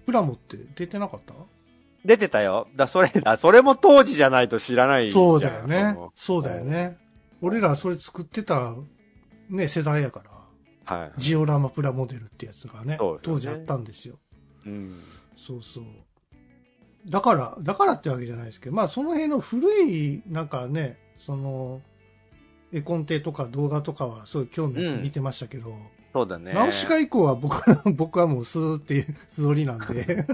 [0.06, 1.34] プラモって出てなかった？
[2.04, 2.68] 出てたよ。
[2.76, 6.98] だ、それ、あ、それも当時じゃないと知らないじゃんそうだよねそうだよね。
[7.40, 8.74] 俺らそれ作ってた、
[9.48, 10.22] ね、世代やか
[10.86, 11.12] ら、はい。
[11.16, 14.18] ジオラマプラモデルってやつがね、ね当時あったんですよ。
[14.66, 15.00] うん。
[15.36, 15.84] そうそう。
[17.06, 21.82] だから、だからってわけじゃないですけど、まあその辺の古い、なんかね、その、
[22.72, 25.74] 絵コンテとか動画とかはすごい興味あって見てましたけど、
[26.12, 26.52] そうだね。
[26.52, 30.26] ナウシカ以降は僕は、僕はもうスーっていうつもりなんで、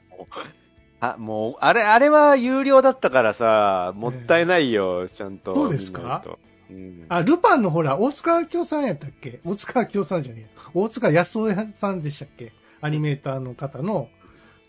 [1.00, 5.54] あ、もう、あれ、あれは有料だったからさ、もったいないよ、ちゃんと。
[5.54, 6.24] そうですか？
[6.70, 7.06] うん。
[7.08, 9.40] あ、ルパンのほら、大塚明夫さんやったっけ？
[9.44, 10.60] 大塚明夫さんじゃねえ。
[10.74, 12.52] 大塚康夫さんでしたっけ？
[12.80, 14.08] アニメーターの方の、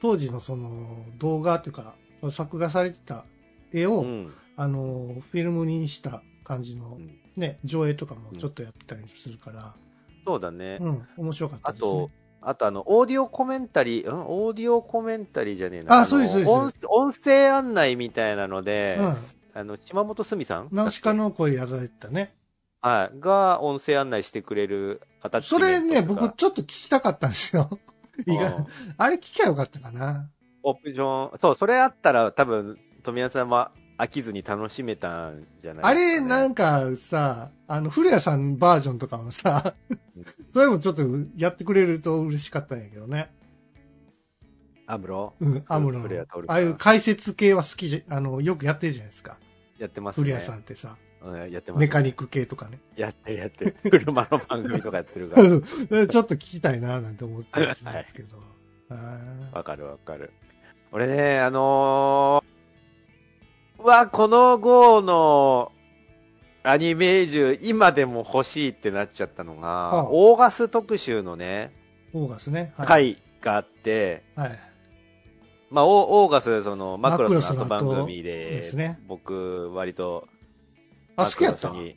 [0.01, 1.95] 当時のその動画というか、
[2.29, 3.25] 作画されてた
[3.73, 4.33] 絵を、うん。
[4.55, 9.75] あの、フィルムにした感じのうんね、上映とかもちょっとやってたりするから、
[10.25, 10.79] そうだね。
[10.81, 12.09] うん、面白かったですねあと。、
[12.41, 14.25] あとあの、オーディオコメンタリー、うん？
[14.27, 15.95] オーディオコメンタリーじゃねえな。
[15.95, 19.15] のあそうですそうです音音声案内みたいなので、うん
[19.59, 20.69] あの、島本すみさん？
[20.71, 22.35] ナウシカの声やられてたね。
[22.81, 23.19] はい。
[23.19, 27.79] が、音声案内してくれるアタそれね、僕ちょっと聞きたかったんですよ。
[28.25, 28.65] 意外うん
[28.97, 30.29] あれ聞きゃよかったかな。
[30.63, 36.01] オプション、そう、それあったら多分、富谷さんは飽きずに楽しめたんじゃないね。
[36.01, 39.73] れ、なんかさ、あの、古谷さんバージョンとかもさ、
[40.49, 41.03] それもちょっと
[41.35, 43.31] やってくれると嬉しかったんやけどね。
[44.85, 45.33] アムロ？
[45.39, 46.01] うん、アムロ。
[46.47, 49.37] ああいう解説系は好きじゃ、あの、よくやってるじゃないですか。
[49.79, 50.23] やってますね。
[50.23, 52.79] 古谷さんってさ、うんやってます、メカニック系とかね。
[52.95, 53.75] やってるやってる。
[53.89, 55.47] 車の番組とかやってるから。
[56.07, 58.37] ちょっと聞きたいななんて思ったりするんですけど。
[58.89, 59.19] あ
[59.53, 60.31] わかるわかる。
[60.91, 62.56] 俺ね、あのー、
[63.79, 65.71] うわ、この号の
[66.63, 72.73] アニメージュ、今でも欲しいってなっちゃったのが、はあオーガス特集のね、ーオーガスね。
[72.75, 72.87] はい。
[72.87, 74.59] 回があって、はい。
[75.69, 80.27] まあ、オーオーガス、その、マクロスの番組で、ですね僕、割と、
[81.15, 81.95] あ、好きやったに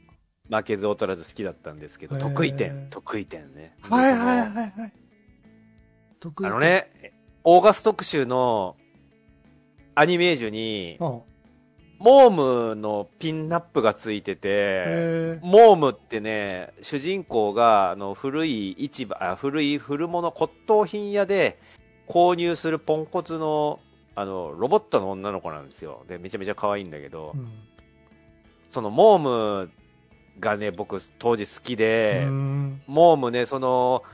[0.51, 3.77] 負けず劣らず好きだったんですけど、得意点、得意点ね。
[3.83, 4.93] はいはいではいはい。
[6.19, 6.59] 得意あの。
[6.59, 7.13] ね、
[7.45, 8.77] オーガス特集の
[9.95, 11.23] アニメージュに、うん。
[12.01, 12.31] モー
[12.71, 21.59] ムのピンナップがついてて、えモームってね、主人公があの古い市場、あ古い古物骨董品屋で
[22.09, 23.81] 購入するポンコツの
[24.15, 26.05] あのロボットの女の子なんですよ。
[26.09, 27.49] で、めちゃめちゃ可愛いんだけど、うん。
[28.71, 29.19] そのモー
[29.67, 29.71] ム
[30.41, 34.05] がね、僕当時好きで、うんモームね、その、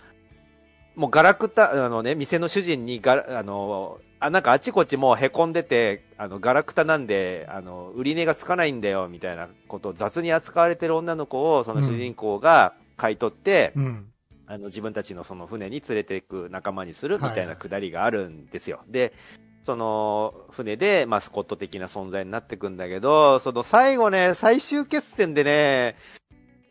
[0.96, 14.06] もうガラクタ、あのね、店の主人にガラ、あの、あ、なんかあちこちもう凹んでて、あの、ガラクタなんで、あの、売り値がつかないんだよ、みたいなことを雑に扱われてる女の子を、その主人公が買い取って、うん。
[14.46, 18.80] あの、自分たちのその船に連れていく仲間にするみたいはいはないくだりがあるんですよ。
[18.88, 19.12] で、
[19.64, 25.96] その船でマスコット的な存在になっていくんだけど、その最後ね、最終決戦でね、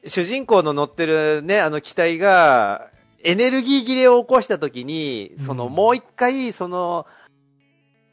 [0.07, 2.89] 主人公の乗ってるね、あの機体が、
[3.21, 7.05] エネルギー切れを起こした時に、そのうんもう一回、その、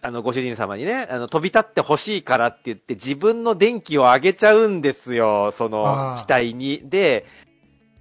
[0.04, 6.82] あの、ご主人様にね、あの、飛び立ってほしいからって言って、自分の電気を上げちゃうんですよ、その機体に。
[6.84, 7.24] で、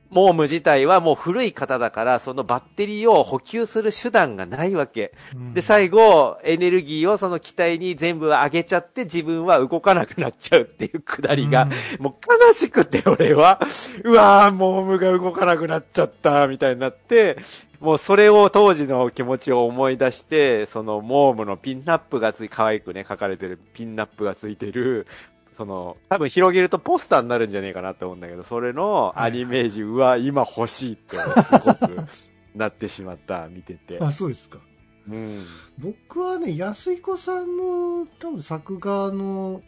[0.09, 5.13] モーム自体はもう古い方だから、そのバッテリーを補給する手段がないわけ。
[5.35, 5.53] うん。
[5.53, 13.61] で、最後、エネルギーをその機体に全部上げちゃって、自分は動かなくなっちゃうっていうくだりが、もう悲しくて、俺は、
[14.03, 17.37] うわー、モームが動かなくなっちゃった、みたいになって、
[17.81, 25.07] もうそれを当時の気持ちを思い出して、そのモームのピンナップがつい、可愛くね、書かれてるピンナップがついてる、
[25.51, 31.27] その、多分広げるとポスターになるんじゃねえかなって思うんだけど、それのアニメージ、うわ、今欲しいって、す
[31.57, 32.05] ごく
[32.53, 33.97] なってしまった、 見てて。
[33.99, 34.59] あ、そうですか。
[35.09, 35.43] うん。
[35.79, 39.63] 僕はね、安彦さんの多分作画の、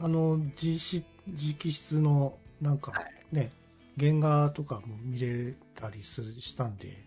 [0.00, 3.52] あの、自筆、直筆の、なんかはいね、
[3.98, 7.03] 原画とかも見れたりするしたんで、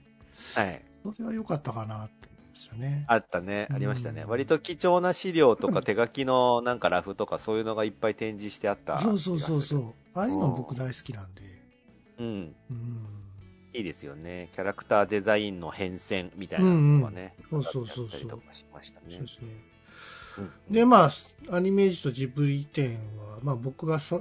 [0.56, 0.82] はい。
[1.16, 2.28] それは良かったかなって
[2.58, 3.06] ですよね。
[3.08, 3.68] あったね。
[3.72, 4.24] ありましたね。
[4.24, 9.00] うん割と貴重な資料とか手書きのなんかラフとかそういうのがいっぱい展示してあった。
[9.00, 9.94] そうそうそうそうう。。
[10.16, 11.42] ああいうの僕大好きなんで。
[12.20, 12.56] うん。
[12.72, 13.08] うん。
[13.74, 14.50] いいですよね。
[14.54, 17.36] キャラクターデザインの変遷みたいなのがね。
[17.52, 19.22] うんうんそうそうそうそうやったりとかしましたねそう。
[19.22, 19.48] ですね。
[20.40, 24.20] うんで、まあ、アニメージュとジブリ展は、まあ僕がさ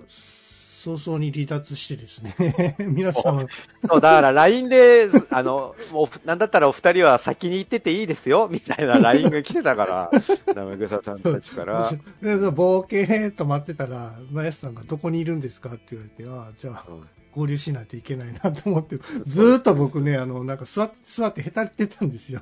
[0.86, 3.46] 早々に離脱してですね、 皆さんは、
[3.88, 10.10] そう、だから LINE で、あの、もう、なんだったらお二人は先に行ってていいですよ、みたいな LINE が来てたか
[10.46, 11.90] ら、なめぐささんたちから。
[12.22, 22.40] でボーケーっと待ってたら、マヤスさんがどこにいるんですかって言われて、ああ、じゃあうん合流しないといけないなと思って、ずーっと僕ね、あの、なんか座って、座ってへたれてたんですよ。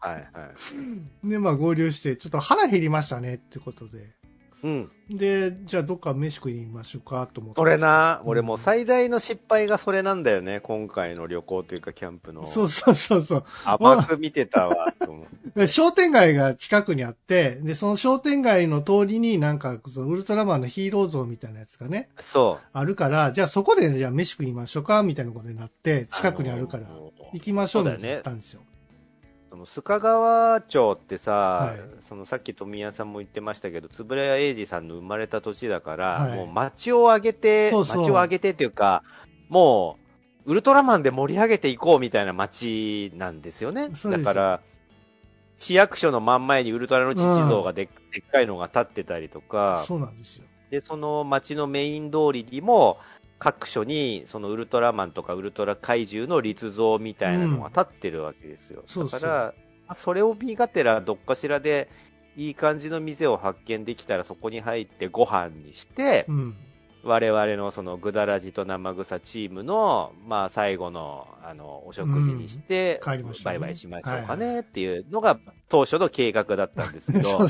[0.00, 0.20] はいは
[1.24, 1.28] い。
[1.30, 4.10] で、まあ合流して、ちょっと腹減りましたねってことで。
[4.62, 4.90] うん。
[5.10, 7.60] で、じゃあどっか飯食いに行きましょうかと思って。
[7.60, 12.46] それな、俺もう最大の失敗がそれなんだよね、今回の旅行というかキャンプの。
[12.46, 13.44] そうそうそうそう。
[13.64, 15.26] 甘く見てたわ、と思う。
[15.58, 22.66] で 商店街が近くにあって、で、その商店街の通りになんか、そのウルトラマンのヒーロー像みたいなやつがね、そう。
[22.72, 28.60] あるから、じゃあそこで、じゃあ飯食いましょうかみたいなことになって、近くにあるからあ、のー行きましょうみたいなったんですよ。
[29.52, 31.80] その須賀川町ってさ、はい。
[32.00, 36.36] そのさっき富谷さんも言ってましたけど、円谷英二さんの生まれた土地だから、はい。
[36.36, 38.02] もう町を挙げて、そうそう。
[38.02, 39.02] 町を挙げてっていうか、
[39.50, 39.98] も
[40.46, 43.90] う、ウルトラマンで盛り上げていこうみたいな町なんですよね。
[43.90, 44.60] だから、
[45.58, 50.46] 市役所の真ん前にウルトラの父像がで,、でっかいのが立ってたりとか、そうなんですよ。
[50.70, 52.96] で、その町のメイン通りにも、
[53.42, 58.84] 各所に、そのウルトラマンとかウルトラ怪獣の立像みたいなのが立ってるわけですよ。
[58.86, 59.20] そうそう。
[59.20, 59.54] だから、
[59.88, 61.90] まあそれを見がてら、どっかしらで、
[62.36, 66.56] いい感じの店を発見できたら、そこに入ってご飯にして、うん。
[67.02, 73.12] 我々のそのぐだらじと生草チームの、まあ、最後のあのお食事にして、うん。
[73.12, 73.58] 帰りましたね。
[73.58, 77.40] バイバイしましょうかねっていうのが当初の計画だったんですけど、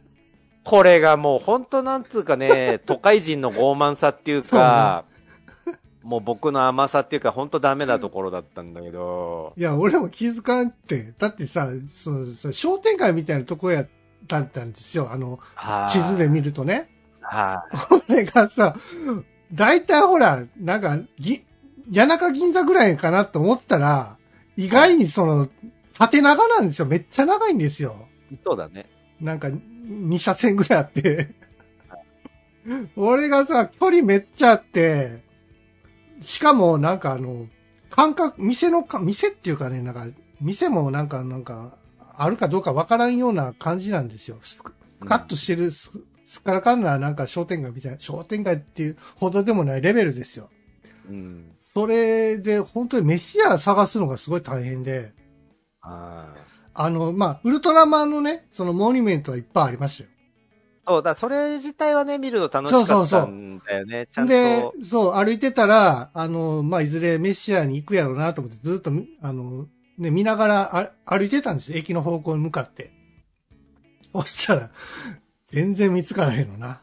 [0.64, 5.04] これがもう本当なんつうかね、都会人の傲慢さっていうか、
[6.06, 11.12] もう僕の甘さっていうか本当ダメなところだったんだけど、いや、俺も気づかんって。
[11.18, 13.88] だってさ、そうそう商店街みたいなとこやっ
[14.24, 15.10] たんですよ。
[15.10, 16.88] あの、はい地図で見るとね。
[17.20, 18.76] はいこれがさ、
[19.52, 21.44] 大体ほら、なんか、ぎ、
[21.92, 24.16] 谷中銀座ぐらいかなと思ったら、
[24.56, 25.48] 意外にその、
[25.98, 26.86] 縦長なんですよ。
[26.86, 28.06] めっちゃ長いんですよ。
[28.44, 28.86] そうだね。
[29.20, 31.34] なんか、2車線ぐらいあって。
[32.94, 35.25] 俺がさ、距離めっちゃあって、
[36.26, 37.46] しかもなんかあの、
[37.88, 40.06] 感覚、店のか、店っていうかね、なんか、
[40.40, 41.78] 店もなんか、なんか、
[42.18, 44.38] あるかどうかわからんような感じなんですよ。
[44.42, 44.72] スカ
[45.16, 45.92] ッとしてる、す
[46.24, 50.50] すっからかんななんか商店街みたいな、商店街っていうほどでもないレベルですよ。
[51.08, 51.52] うん。
[51.60, 55.12] それで、本当に飯屋探すのがすごい大変で、
[55.80, 56.40] あー
[56.74, 60.10] あの、まあ、ウルトラマンのね、そのモニュメントはいっぱいありましたよ。
[60.86, 64.06] そうだ、それ自体はね、見るの楽しかったんだよね。
[64.06, 64.32] ちゃんと。
[64.32, 69.66] で、そう、歩いてたら、あの、まあ、いずれメシアに行くやろうなと思って、ずっと、あの、
[69.98, 71.78] ね、見ながらあ歩いてたんですよ。
[71.78, 72.92] 駅の方向に向かって。
[74.14, 74.70] そしたら、
[75.48, 76.80] 全然見つからへんのな。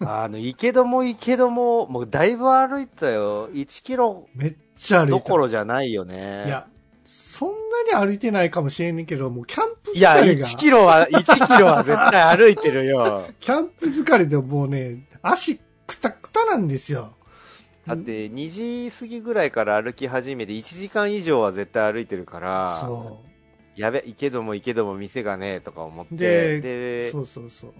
[0.00, 3.50] あの、行けども行けども、もうだいぶ歩いたよ。
[3.50, 5.10] 1キロめっちゃ歩いた。
[5.10, 6.44] どころじゃないよね。
[6.46, 6.68] いや、
[7.10, 7.48] そん
[7.90, 13.24] なに歩いてないかもしれんけど、もうキャンプいや、疲れが、1キロは、1キロは絶対歩いてるよ。
[13.40, 17.14] キャンプ疲れでもうね、足くたくたなんですよ。
[17.86, 23.20] だって、2時過ぎぐらいから歩き始めて、1時間以上は絶対歩いてるから、そ
[23.74, 27.10] やべ、行けども行けども店がねえとか思って、ででう。
[27.10, 27.72] そうそうそう。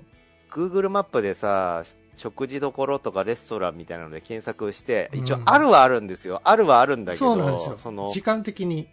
[0.50, 1.82] Google マップでさ、
[2.16, 6.40] 食事どころとかレストランみたいなので検索して、一応うんあるはあるんですよ。
[6.44, 7.76] あるはあるんだけど、そうなんですよ。
[7.76, 8.88] その、時間的に。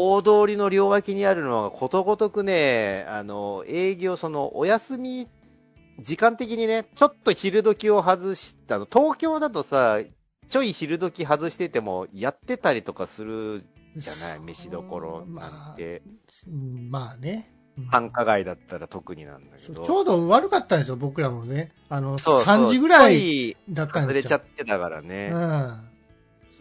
[0.00, 5.28] 大通りの両脇にあるのがことごとくね、あの、営業、その、お休み、
[6.00, 8.86] 時間的にね、ちょっと昼時を外したの。
[8.90, 9.98] 東京だとさ、
[10.48, 13.64] ちょい昼時外してても、やってたりとかする
[13.96, 14.40] じゃない？
[14.40, 16.02] 飯どころなんて。
[16.46, 17.50] うんまあね。
[17.52, 17.58] うん
[17.90, 19.82] 繁華街だったら特になんだけど。
[19.84, 21.70] ちょうど悪かったんですよ、僕らもね。
[21.88, 24.28] あの、そうそう3時ぐらいだったん外れですよ。
[24.30, 25.30] ちゃってたからね。
[25.32, 25.88] うん。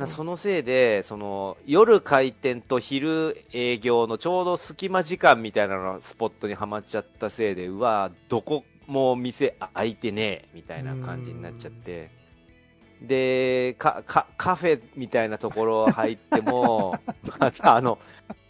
[0.05, 12.11] そのせいで、その、夜開店と昼営業のちょうど隙間時間みたいなのスポットにはまっちゃったせいで、うわどこも店あ開いてねえ、みたいな感じになっちゃって。
[13.01, 16.99] で、か、か、カフェみたいなところ入っても、
[17.39, 17.97] ま たあの、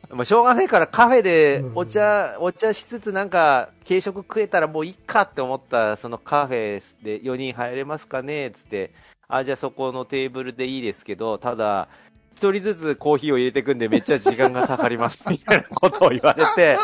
[0.10, 8.92] まあ、しょうがないからカフェでお茶、お茶しつつなんか軽食食えたらもういいかって思ったそのカフェで4人入れますかねつって、
[9.28, 11.90] あ、じゃあそこのテーブルでいいですけど、ただ、
[12.36, 16.78] 一人ずつコーヒーを入れてくんでめっちゃ時間がかかります、 みたいなことを言われて、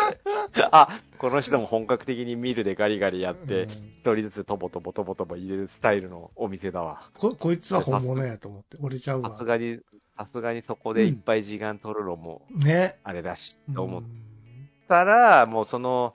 [0.72, 7.10] あ、この人も本格的にミルでガリガリやってうん、一人ずつとぼとぼとぼとぼ入れるスタイルのお店だわ。
[7.18, 9.46] こ、こいつは本物やと思って、折れちゃうわさす。
[9.46, 9.80] がに、
[10.18, 12.98] さすがにそこでいっぱい時間取るのも、ね。
[13.04, 14.34] あれだし、と思っうん
[14.88, 16.14] たら、もうその、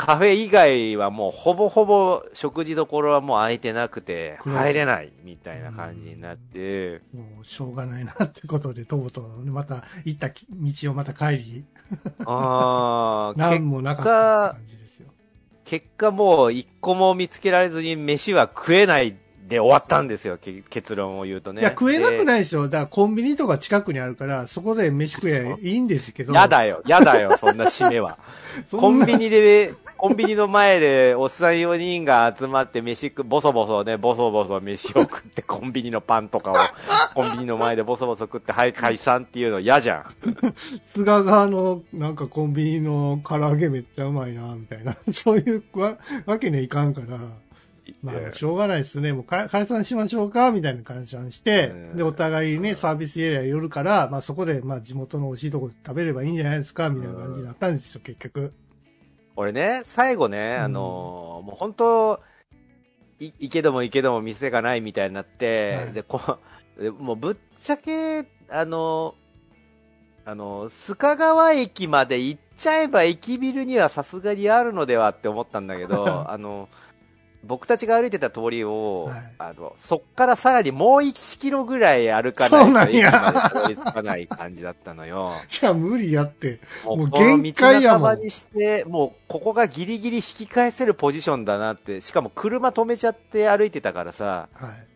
[0.00, 11.64] カフェ以外はもうほぼほぼ食事どころはもう空いてなくて、入れないみたいな感じになって、もうしょうがないなってことで、とぼとぼまた行ったき道をまた帰り、
[12.24, 14.04] ああ、 何もなかっ
[14.54, 15.08] た感じですよ。
[15.66, 19.14] 結果もう一個も見つけられずに飯は食えない
[19.50, 21.60] で終わったんですよ、け結論を言うとね。
[21.60, 22.68] いや、食えなくいないですよ。
[22.68, 26.32] だからコンビニとか近くにあるから、そこで飯食えいいんですけど。
[26.32, 28.18] やだよ、やだよ、そんな締めは。
[28.70, 36.56] コンビニで、コンビニの前でおっさん4人が集まって飯食、ボソボソね、ボソボソ飯を食って、コンビニのパンとかを、
[37.14, 40.04] コンビニの前でボソボソ食って、はい、解散っていうの嫌じゃん。
[40.88, 44.96] 菅川のなんかコンビニの唐揚げめっちゃうまいな、みたいな。
[45.12, 47.18] そういうわわけにはいかんから。
[48.02, 49.12] まあ、しょうがないですね。
[49.12, 58.54] もうか解散しましょうかみたいな感じにしてう、んで、お互いね、サービスエリア寄るから、まあそこで、まあ地元の美味しいとこ食べればいいんじゃないですかみたいな感じになったんですよ、結局。
[59.36, 60.64] 俺ね、最後ね、うん。
[60.64, 62.20] あのーもう本当、
[63.18, 65.92] い、いけどもいけども店がないみたいになって、はい。
[65.92, 66.20] で、こ
[66.98, 76.68] もうぶっちゃけ、あのーあのー須賀川駅まで行っちゃえば駅ビルにはさすがにあるのではって思ったんだけど、 あの、
[77.42, 85.32] 僕たちが歩いてた通りを、はいあの、そっからさらにもう1キロぐらい歩かなないと駅んやまでたどり着かない感じだったのよ。
[85.48, 86.60] じゃあ無理やって。
[86.84, 94.89] ももう限界やもんにして、もうここがギリギリ引き返せるポジションだなって、しかも車止めちゃって歩いてたからさ、はい。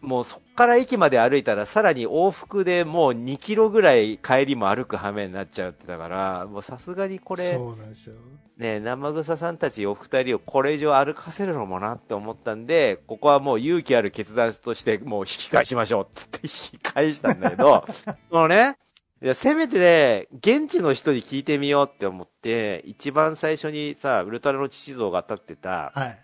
[0.00, 8.14] もうそっから駅まで歩いたらさらに往復でもう2キロぐらい帰りも歩く羽目になっちゃうってだから、もうさすがにこれ、そうなんですよ。
[8.56, 17.86] ね、生草さんたちお二人をこれ以上歩かせるのもなって思ったんで、ここはもう勇気ある決断としてもう引き返しましょうって言って引き返したんだけど、
[18.30, 18.76] そのね、
[19.22, 26.18] いや、せめてね、現地の人に聞いてみようって思って、一番最初にさ、ウルトラの父像が立ってた、はい。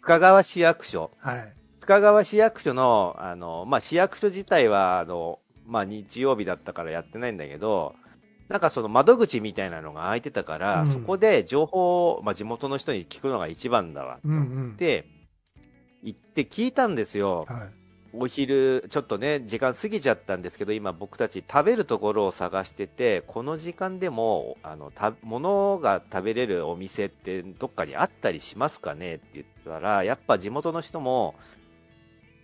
[0.00, 1.10] 深川市役所。
[1.18, 1.57] はい。
[1.88, 7.94] 深川市役所の、あの、まあ、市役所自体は、あの、まあ、日曜日だったからやってないんだけど、
[8.48, 14.18] なんかその窓口みたいなのが開いてたから、うんそこで情報を、まあ、地元の人に聞くのが一番だわ。
[14.22, 14.36] うんう
[14.74, 14.76] ん。
[14.76, 15.06] で、
[16.02, 17.46] 行って聞いたんですよ。
[17.48, 17.68] はい。
[18.12, 31.34] お昼、ちょっとね、時間過ぎちゃったんですけど、今僕たち食べるところを探してて、この時間でも、あの、た、物が食べれるお店ってどっかにあったりしますかねって言ったら、やっぱ地元の人も、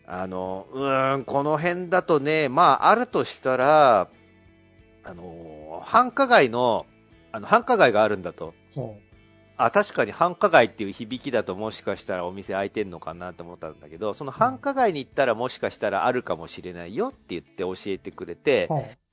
[0.06, 4.08] あの、うーん、この辺だとね、まあ、あるとしたら、
[5.02, 6.86] あの、繁華街の、
[7.32, 8.54] あの、繁華街があるんだと。
[8.74, 8.96] ほ
[9.56, 18.66] あ、確かに繁華街っていう響きだともしかしたらお店開いてんのかなと思ったんだけど、その繁華街に行ったらもしかしたらあるかもしれないよって言って教えてくれて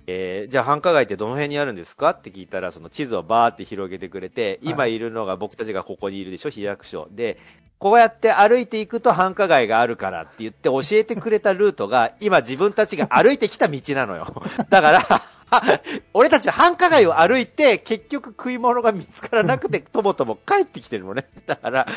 [0.08, 2.10] えーじゃあ繁華街ってどの辺にあるんですか？
[2.10, 7.08] って聞いたら、その地図をバーって広げてくれて、今いるのが僕たちがここにいるでしょ、市役所。
[7.12, 7.38] で、
[7.82, 14.28] こうやって歩いていくと繁華街があるからって言って教えてくれたルートが、今自分たちが歩いてきた道なのよ。
[14.70, 15.02] だから、
[16.14, 21.28] 俺たち繁華街を歩いて、結局食い物が見つからなくて、とぼとぼ帰ってきてるのね。
[21.48, 21.88] だから、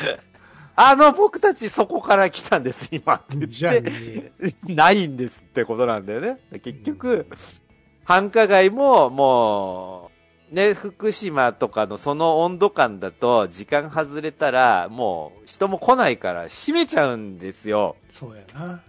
[0.75, 4.31] あの僕たちそこから来たんです、今って言って、ね、
[4.63, 6.39] ないんですってことなんだよね。
[6.63, 7.27] 結局、
[8.05, 10.14] 繁華街ももう、
[10.51, 17.95] ね、福島とかのその温度感だと、時間外れたら、もう人も来ないから閉めちゃうんですよ。
[18.09, 18.81] そうやな。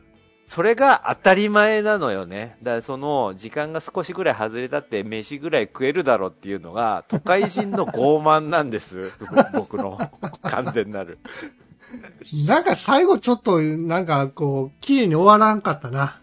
[0.46, 2.56] それが当たり前なのよね。
[2.62, 9.10] だからその時間が少しぐらい外れたって飯ぐらい食えるだろうっていうのが都会人の傲慢なんです。
[9.52, 9.98] 僕の
[10.42, 11.18] 完全なる。
[12.46, 16.20] なんか最後ちょっと、なんかこう、綺麗に終わらんかったな。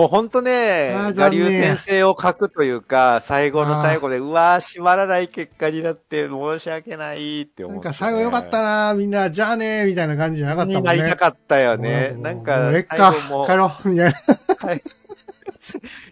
[0.00, 10.92] もうほんとねあー、転生を書くというか、最後の最後で、うわー、閉まらない結果になって申し訳ないって思って、なんか最後よかったなみんな、じゃあねみたいな感じじゃなかったもんね。
[10.92, 12.14] になりたかったよね。
[12.16, 14.68] なんか最か後も帰ろう、みたいな。
[14.68, 14.82] はい。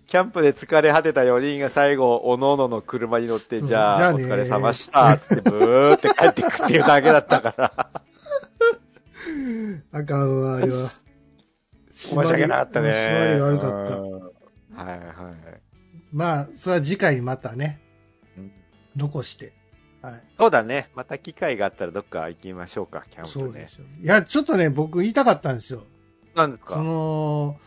[0.06, 7.88] キャンプで疲れ果てた4人が最後、おのおのの車に乗って、じゃあ、お疲れ様した、つってブーって帰ってくっていうだけだったから。
[9.92, 10.90] あかんわ、あれは。
[12.06, 12.90] 申し訳なかったね。
[12.90, 13.98] 締まり悪かった。
[13.98, 14.98] うんはいはい。
[16.12, 17.80] まあ、それは次回にまたね
[18.36, 18.52] うん、
[18.96, 19.52] 残して。
[20.00, 20.22] はい。
[20.38, 20.88] そうだね。
[20.94, 23.44] また機会があったらどっか行きましょうか、キャンプね。
[23.46, 23.86] そうですよ。
[24.00, 25.82] いや、ちょっとね、僕言いたかったんですよ。
[26.34, 26.76] そなんですか？
[26.76, 27.58] の、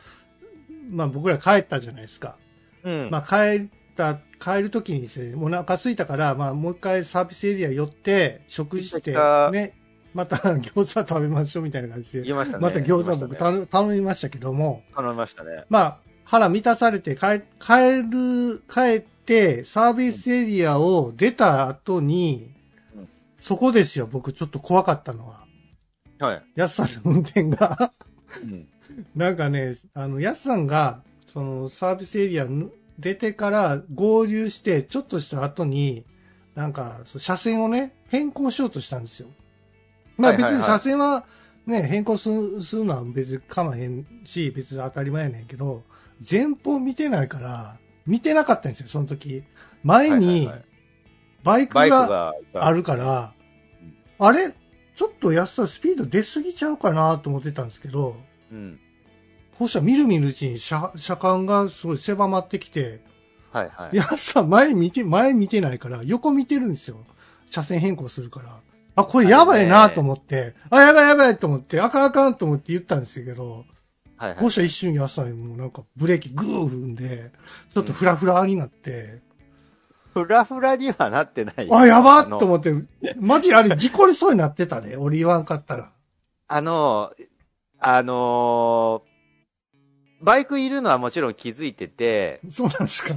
[0.89, 2.37] まあ僕ら帰ったじゃないですか。
[2.83, 3.09] うん。
[3.11, 3.67] まあ帰っ
[3.97, 9.11] た、帰るときにですね、お腹空いたから、まあもう一回サービスエリア寄って、食事して
[9.51, 9.73] ね、
[10.13, 12.63] また餃子食べましょうみたいな感じで、言いましたね。
[12.63, 15.65] また餃子僕頼頼みましたけども、頼みましたね。
[15.69, 22.53] まあ腹満たされて帰、帰る、帰ってサービスエリアを出た後に
[22.95, 25.45] うん、そこですよ、僕ちょっと怖かったのは。
[26.19, 26.43] はい。
[26.55, 27.91] 安さんの運転が
[28.43, 28.67] うん。
[29.15, 36.05] なんかね、あの、ヤスさんが、そのサービスエリアぬ出てから合流して、ちょっとした後に、
[36.55, 39.29] なんか、車線をね、変更しようとしたんですよ。
[40.21, 41.25] まあ別に車線は
[41.65, 45.83] ね、変更するするのは別に構わへんし、別に当たり前やねんけど、
[46.29, 49.43] 前方見てないから、見てなかったんですよ、その時。
[49.83, 50.49] 前に
[51.43, 53.33] バイクががあるから
[54.19, 54.53] うん、あれ
[54.95, 58.15] ちょっと安さスピード出すぎちゃうかなと思ってたんですけど、
[58.51, 58.79] うん。
[59.57, 63.01] ほしたら見る見るうちに車、車間がすごい狭まってきて、
[63.51, 63.95] はいはい。
[63.95, 66.97] いや、さ、前見て、前見てないから、横見てるんですよ。
[67.49, 68.59] 車線変更するから。
[69.01, 73.65] あ、これやばいなと思って、あ,、やばいやばいと思って、あかんあかんと思って言ったんですけど、
[74.17, 74.49] はいはいほ。
[74.49, 77.31] し一瞬に朝にもうなんかブレーキグー踏んで、
[77.73, 79.21] ちょっとフラフラになって、
[80.13, 81.67] フラフラにはなってない。
[81.71, 82.73] あ、やばっのと思って、
[83.19, 84.95] マジあれ事故りそうになってたね。
[84.95, 85.91] 俺言わんかったら。
[86.47, 87.11] あの、
[87.79, 89.11] あのー
[90.21, 93.15] バイクいるのはもちろん気づいてて、そうなんですか。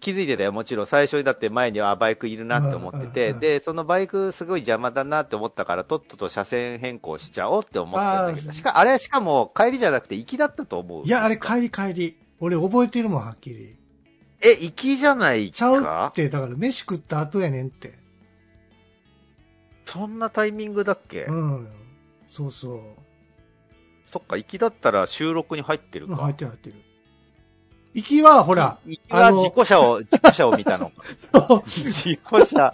[0.00, 0.86] 気づいてたよ、もちろん。
[0.86, 11.04] 最初にだって前にはあバイクいるなって思ってて、うんで、そのバイクすごい邪魔だなって思ったから、とっとと車線変更しちゃおうって思ってんだけど、しか、あれしかも帰りじゃなくて行きだったと思う。
[11.04, 12.16] いや、あれ帰り帰り。
[12.40, 13.76] 俺覚えてるもん、はっきり。
[14.42, 17.92] え、行きじゃないちゃうっかて、だから飯食った後やねんって。
[19.84, 21.68] そんなタイミングだっけ、うん。
[22.28, 22.80] そうそう。
[24.08, 26.16] そっか、行きだったら収録に入ってるか。
[26.16, 26.76] 入ってる入ってる。
[27.94, 31.02] 行きは、ほら、行きは事故車を、 事故車を見たのか。
[31.66, 32.72] 事故車、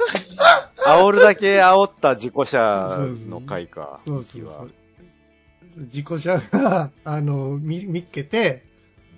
[0.85, 4.01] 煽るだけ煽った事故車の回か。
[4.07, 4.71] そうそうそう。
[5.79, 8.64] 自己車が、あの、見、見っけて、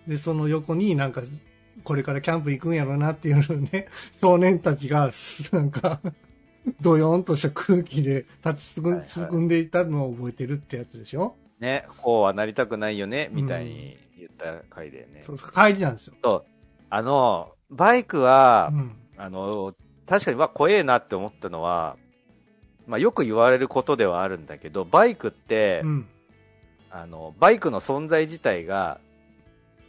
[0.06, 1.22] で、その横になんか、
[1.84, 3.88] これからキャンプ行くんやろなっていうのをね、
[4.20, 6.00] 少年たちが、すなんか、
[6.80, 9.36] ドヨーンとした空気で立ちすくはいはい。
[9.36, 11.34] んでいたのを覚えてるってやつでしょ？
[11.60, 15.22] ね、こうはなりたくないよね、みたいに言った回だよね。
[15.22, 16.14] そう、帰りなんですよ。
[16.22, 16.50] そう。
[16.90, 18.96] あの、バイクはう、ん。
[19.16, 19.74] あの、
[20.06, 21.96] 確かに、わ、怖えなって思ったのは、
[22.86, 26.06] まあ、よく言われることではあるんだけど、バイクって、うん。
[26.90, 29.00] あの、バイクの存在自体が、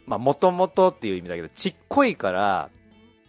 [0.06, 2.70] まあ、もともとっていう意味だけど、ちっこいから、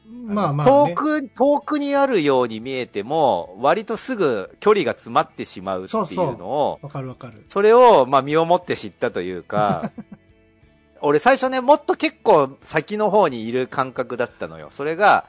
[0.06, 0.94] まあまあ、ね。
[0.94, 7.46] 遠く、遠くにあるように見えても、割とすぐ距離が詰まってしまうっていうのを、わかるわかる。
[7.48, 9.92] それを、まあ、身をもって知ったというか、
[11.02, 14.70] 俺最初ね、もっと結構先の方にいる感覚だったのよ。
[14.72, 15.26] それが、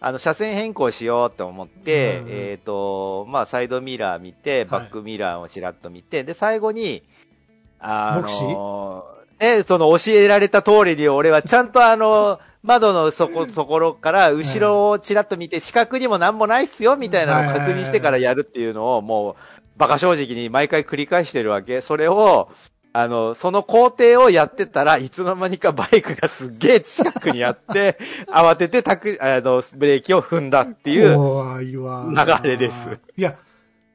[0.00, 7.02] あの、車線変更しようと思って、うんえっ、と、まあ、サイドミラー見て、バックミラーをちらっと見て、で、最後に、
[7.78, 9.04] あの、
[9.38, 19.34] ね、その教えられた通りに俺はちゃんとあの、窓の底、ところから後ろをちらっと見て、視覚にもなんもないっすよ、みたいなのを確認してからやるっていうのを、もう、
[19.78, 21.80] バカ正直に毎回繰り返してるわけ。
[21.80, 22.50] それを、
[22.92, 31.14] あの、その工程をやってたらいつの間にかバイクがすっげえ近くにあって、 慌ててたく、あの、ブレーキを踏んだっていう。
[31.14, 32.06] 怖いわ。
[32.42, 32.98] 流れです。
[33.16, 33.36] いや、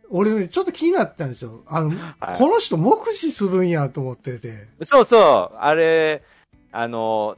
[0.10, 1.64] 俺ね、ちょっと気になったんですよ。
[1.68, 1.90] あの、
[2.20, 4.68] はいこの人目視するんやと思ってて。
[4.84, 6.24] そうそう、あれ、
[6.72, 7.36] あの、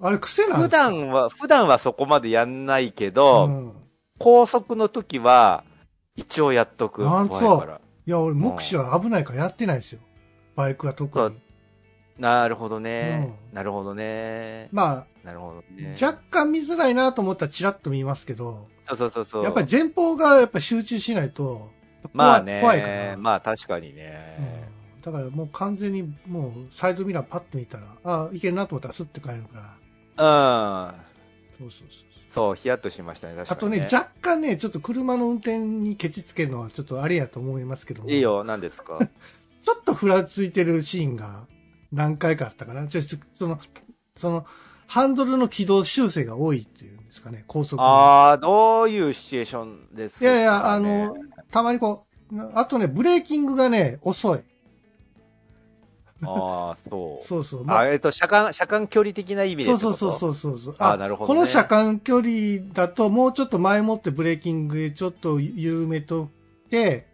[0.00, 3.72] あれ癖なんで普段は、普段はそこまでやんないけど、うん
[4.18, 5.62] 高速の時は、
[6.16, 7.08] 一応やっとく。
[7.08, 7.80] あ怖いから。
[8.06, 10.00] いや、俺目視は危ないからやってないですよ。
[10.58, 11.36] バイクは特に。
[12.18, 13.32] なるほどね。
[13.52, 14.68] うなるほどね。
[14.72, 16.04] まなるほどねあ、。
[16.04, 19.44] 若干見づらいなと思ったらチラッと見ますけど、そうそうそうそう。
[19.44, 21.70] やっぱり前方がやっぱ集中しないと、
[22.12, 22.60] まあね。
[22.60, 23.16] 怖いから。
[23.16, 24.68] まあ確かにうんね。
[25.00, 29.76] だからもう完全にもうサイドミラーパッと見たら、あいけるなと思ったらスッて帰るか
[30.16, 30.90] ら。
[31.60, 31.66] うん。
[31.66, 32.08] そうそうそう。
[32.28, 38.10] そう、ヒヤッとしましたね、確かに、あとね、若干ね、ちょっと車の運転にケチつけるのはちょっとあれやと思いますけども。
[38.10, 38.98] いいよ、何ですか？
[39.62, 41.46] ちょっとふらついてるシーンが
[41.92, 42.88] 何回かあったかな。
[42.88, 42.98] そ
[43.48, 43.58] の、
[44.16, 44.46] その、
[44.86, 51.14] ハンドルの軌道修正が多いっていうんですかね、高速のああ、どういうシチュエーションですか、ね、いやいや、あの、
[51.50, 54.40] たまにこう、あとね、ブレーキングがね、遅い。
[56.22, 57.22] ああ、そう。
[57.24, 57.64] そうそう。
[57.64, 60.12] まああ、えっと、車間、車間距離的な意味でそうそうそうう。
[60.12, 60.76] そうそうそう。
[60.78, 66.28] あなるほどねこの車間距離だと、もうちょっと前もってブレーキングでちょっと緩めとっ
[66.70, 67.06] て、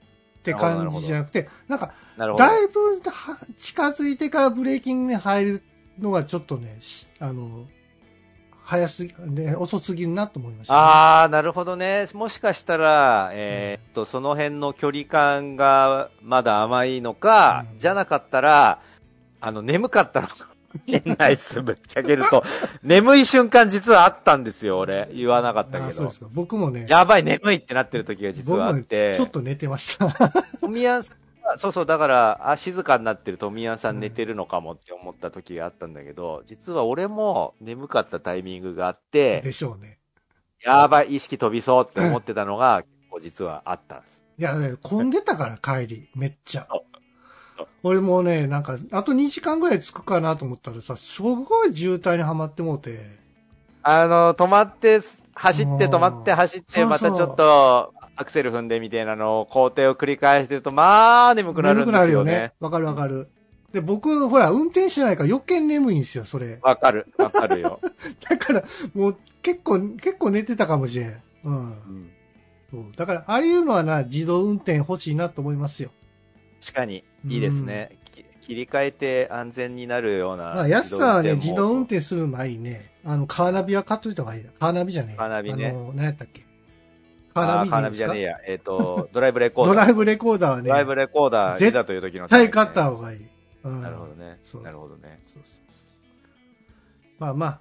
[0.44, 1.94] って感じじゃなくて、なんか。
[2.18, 5.62] だいぶは近づいてからブレーキングに入る
[5.98, 7.66] のがちょっとね、しあの、
[8.62, 12.06] 早すぎ、ね、遅すぎるなと思いました、ああ、なるほどね。
[12.12, 18.80] もしかしたら、えーっと、その辺の距離感がまだ甘いのか、うんじゃなかったら、
[19.40, 22.44] あの、眠かったのかもしれないっす、ぶっちゃけると。
[22.82, 25.08] 眠い瞬間実はあったんですよ、俺。
[25.12, 26.12] 言わなかったけどあそうで。
[26.12, 26.28] すか。
[26.32, 29.14] 僕もね、やばい、眠いってなってる時が実はあって。
[29.14, 30.12] ちょっと寝てました。
[30.60, 39.98] 富谷さんが、そうそう、だから、あ、静かになってる富谷さん寝てるのかもって思った時があったんだけど、実は俺も眠かったタイミングがあって、でしょうね。
[40.62, 44.20] やばい、意識飛びそうって思ってたのが、結構実はあったんです。
[44.38, 46.66] いや、ね、混んでたから帰り、めっちゃ。
[47.84, 52.98] 俺もうね、なんか、あと2時間ぐらい着くかなと思ったらさ、すごい渋滞にはまってもうて、
[53.82, 55.00] あの、止まって、
[55.34, 62.52] 走ってうん止まって走って、またちょっと、アクセル踏んでみたいなのを工程を繰り返してると、まあ、眠くなるん眠くなですよねるよね。。
[62.60, 63.28] わかるわかる。
[63.72, 66.58] で、僕、ほら、運転してないから余計眠いんですよ、それ。
[66.62, 67.80] わかる、わかるよ。
[68.26, 68.64] だから、
[68.94, 71.22] もう、結構、結構寝てたかもしれん。
[71.44, 71.54] うん。
[71.54, 72.10] うん
[72.70, 75.90] そうだから、ああいうのはな、自動運転欲しいなと思いますよ。
[76.60, 77.90] 確かに、いいですね。
[78.14, 80.44] き切り替えて安全になるような。
[80.54, 84.50] まあ、安さんはね、自動運も転する前にね、あの、カーナビは買っといた方がいいよ。
[84.58, 85.16] カーナビじゃねえ。
[85.16, 86.44] カーナビねあの、何やったっけ？
[87.34, 88.38] カあーカーーナビナビじゃねええや。
[88.46, 89.74] えっ、と、 ドライブレコーダー。
[89.74, 93.26] ドライブレコーダーはね、ドライブレコーダー、絶いざという時の絶対買った方がいい。
[93.64, 93.82] うん。
[93.82, 94.62] なるほどねそう。
[94.62, 95.20] なるほどね。
[95.22, 95.84] そうそうそう。
[97.18, 97.60] まあまあ、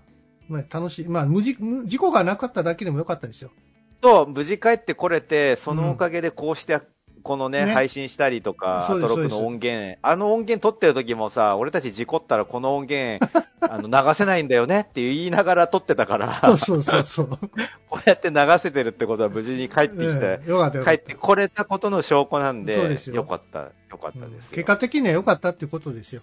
[0.50, 1.08] まあ、楽しい。
[1.08, 3.52] まあ、無事、無事故がなかっただけでもよかったですよ。
[4.02, 6.80] そう、無事帰ってこれて、そのおかげでこうして、
[7.24, 13.26] このね、ね配信したりとか、アトロクの音源、あの音源撮ってる時もさ、俺たち事故ったらこの音源、
[13.62, 17.28] あの、流せないんだよねって言いながら撮ってたから、そうそうそうそう。
[17.90, 20.84] こうやって流せてるってことは無事に帰ってきて、ええよかった。
[20.84, 23.60] 帰ったてこれたことの証拠なんで、そうですよよかった、
[23.90, 24.56] よかったうんですよ。
[24.56, 26.22] 結果的には良かったってことですよ。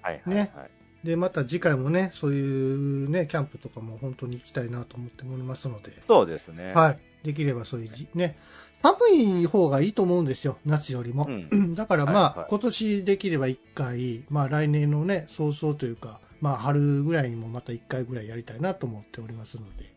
[0.00, 0.70] はいはい、ねはい。
[1.06, 6.72] で、また次回もね、そういうね、キャンプとかも本当に行きたいなと思っておりますので、そうですね。
[6.74, 6.98] はい。
[7.26, 8.38] できればそういうじ、ね、
[8.82, 11.26] 寒い方がいいと思うんですよ、夏よりも。
[11.28, 11.74] うん。
[11.74, 19.94] だからまあ、はいはい今年できれば1回、まあ来年のね、早々というか、まあ春ぐらいにもまた1回ぐらいやりたいなと思っておりますので、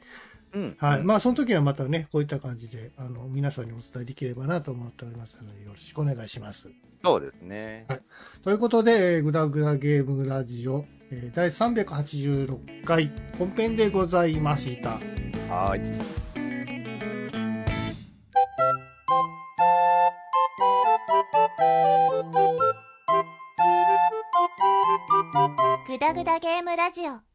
[0.54, 0.76] うん。
[0.80, 1.00] はい。
[1.02, 6.70] うんまあその時はまたね、こういった感じで、あの、皆さんにお伝えできればなと思っておりますので、よろしくお願いします。
[7.04, 7.86] そうですね。
[8.44, 15.00] ということで、えーグダグダゲームラジオ、えー第386回本編でございました。
[15.54, 15.82] はい。
[25.88, 27.29] グダグダゲームラジオ。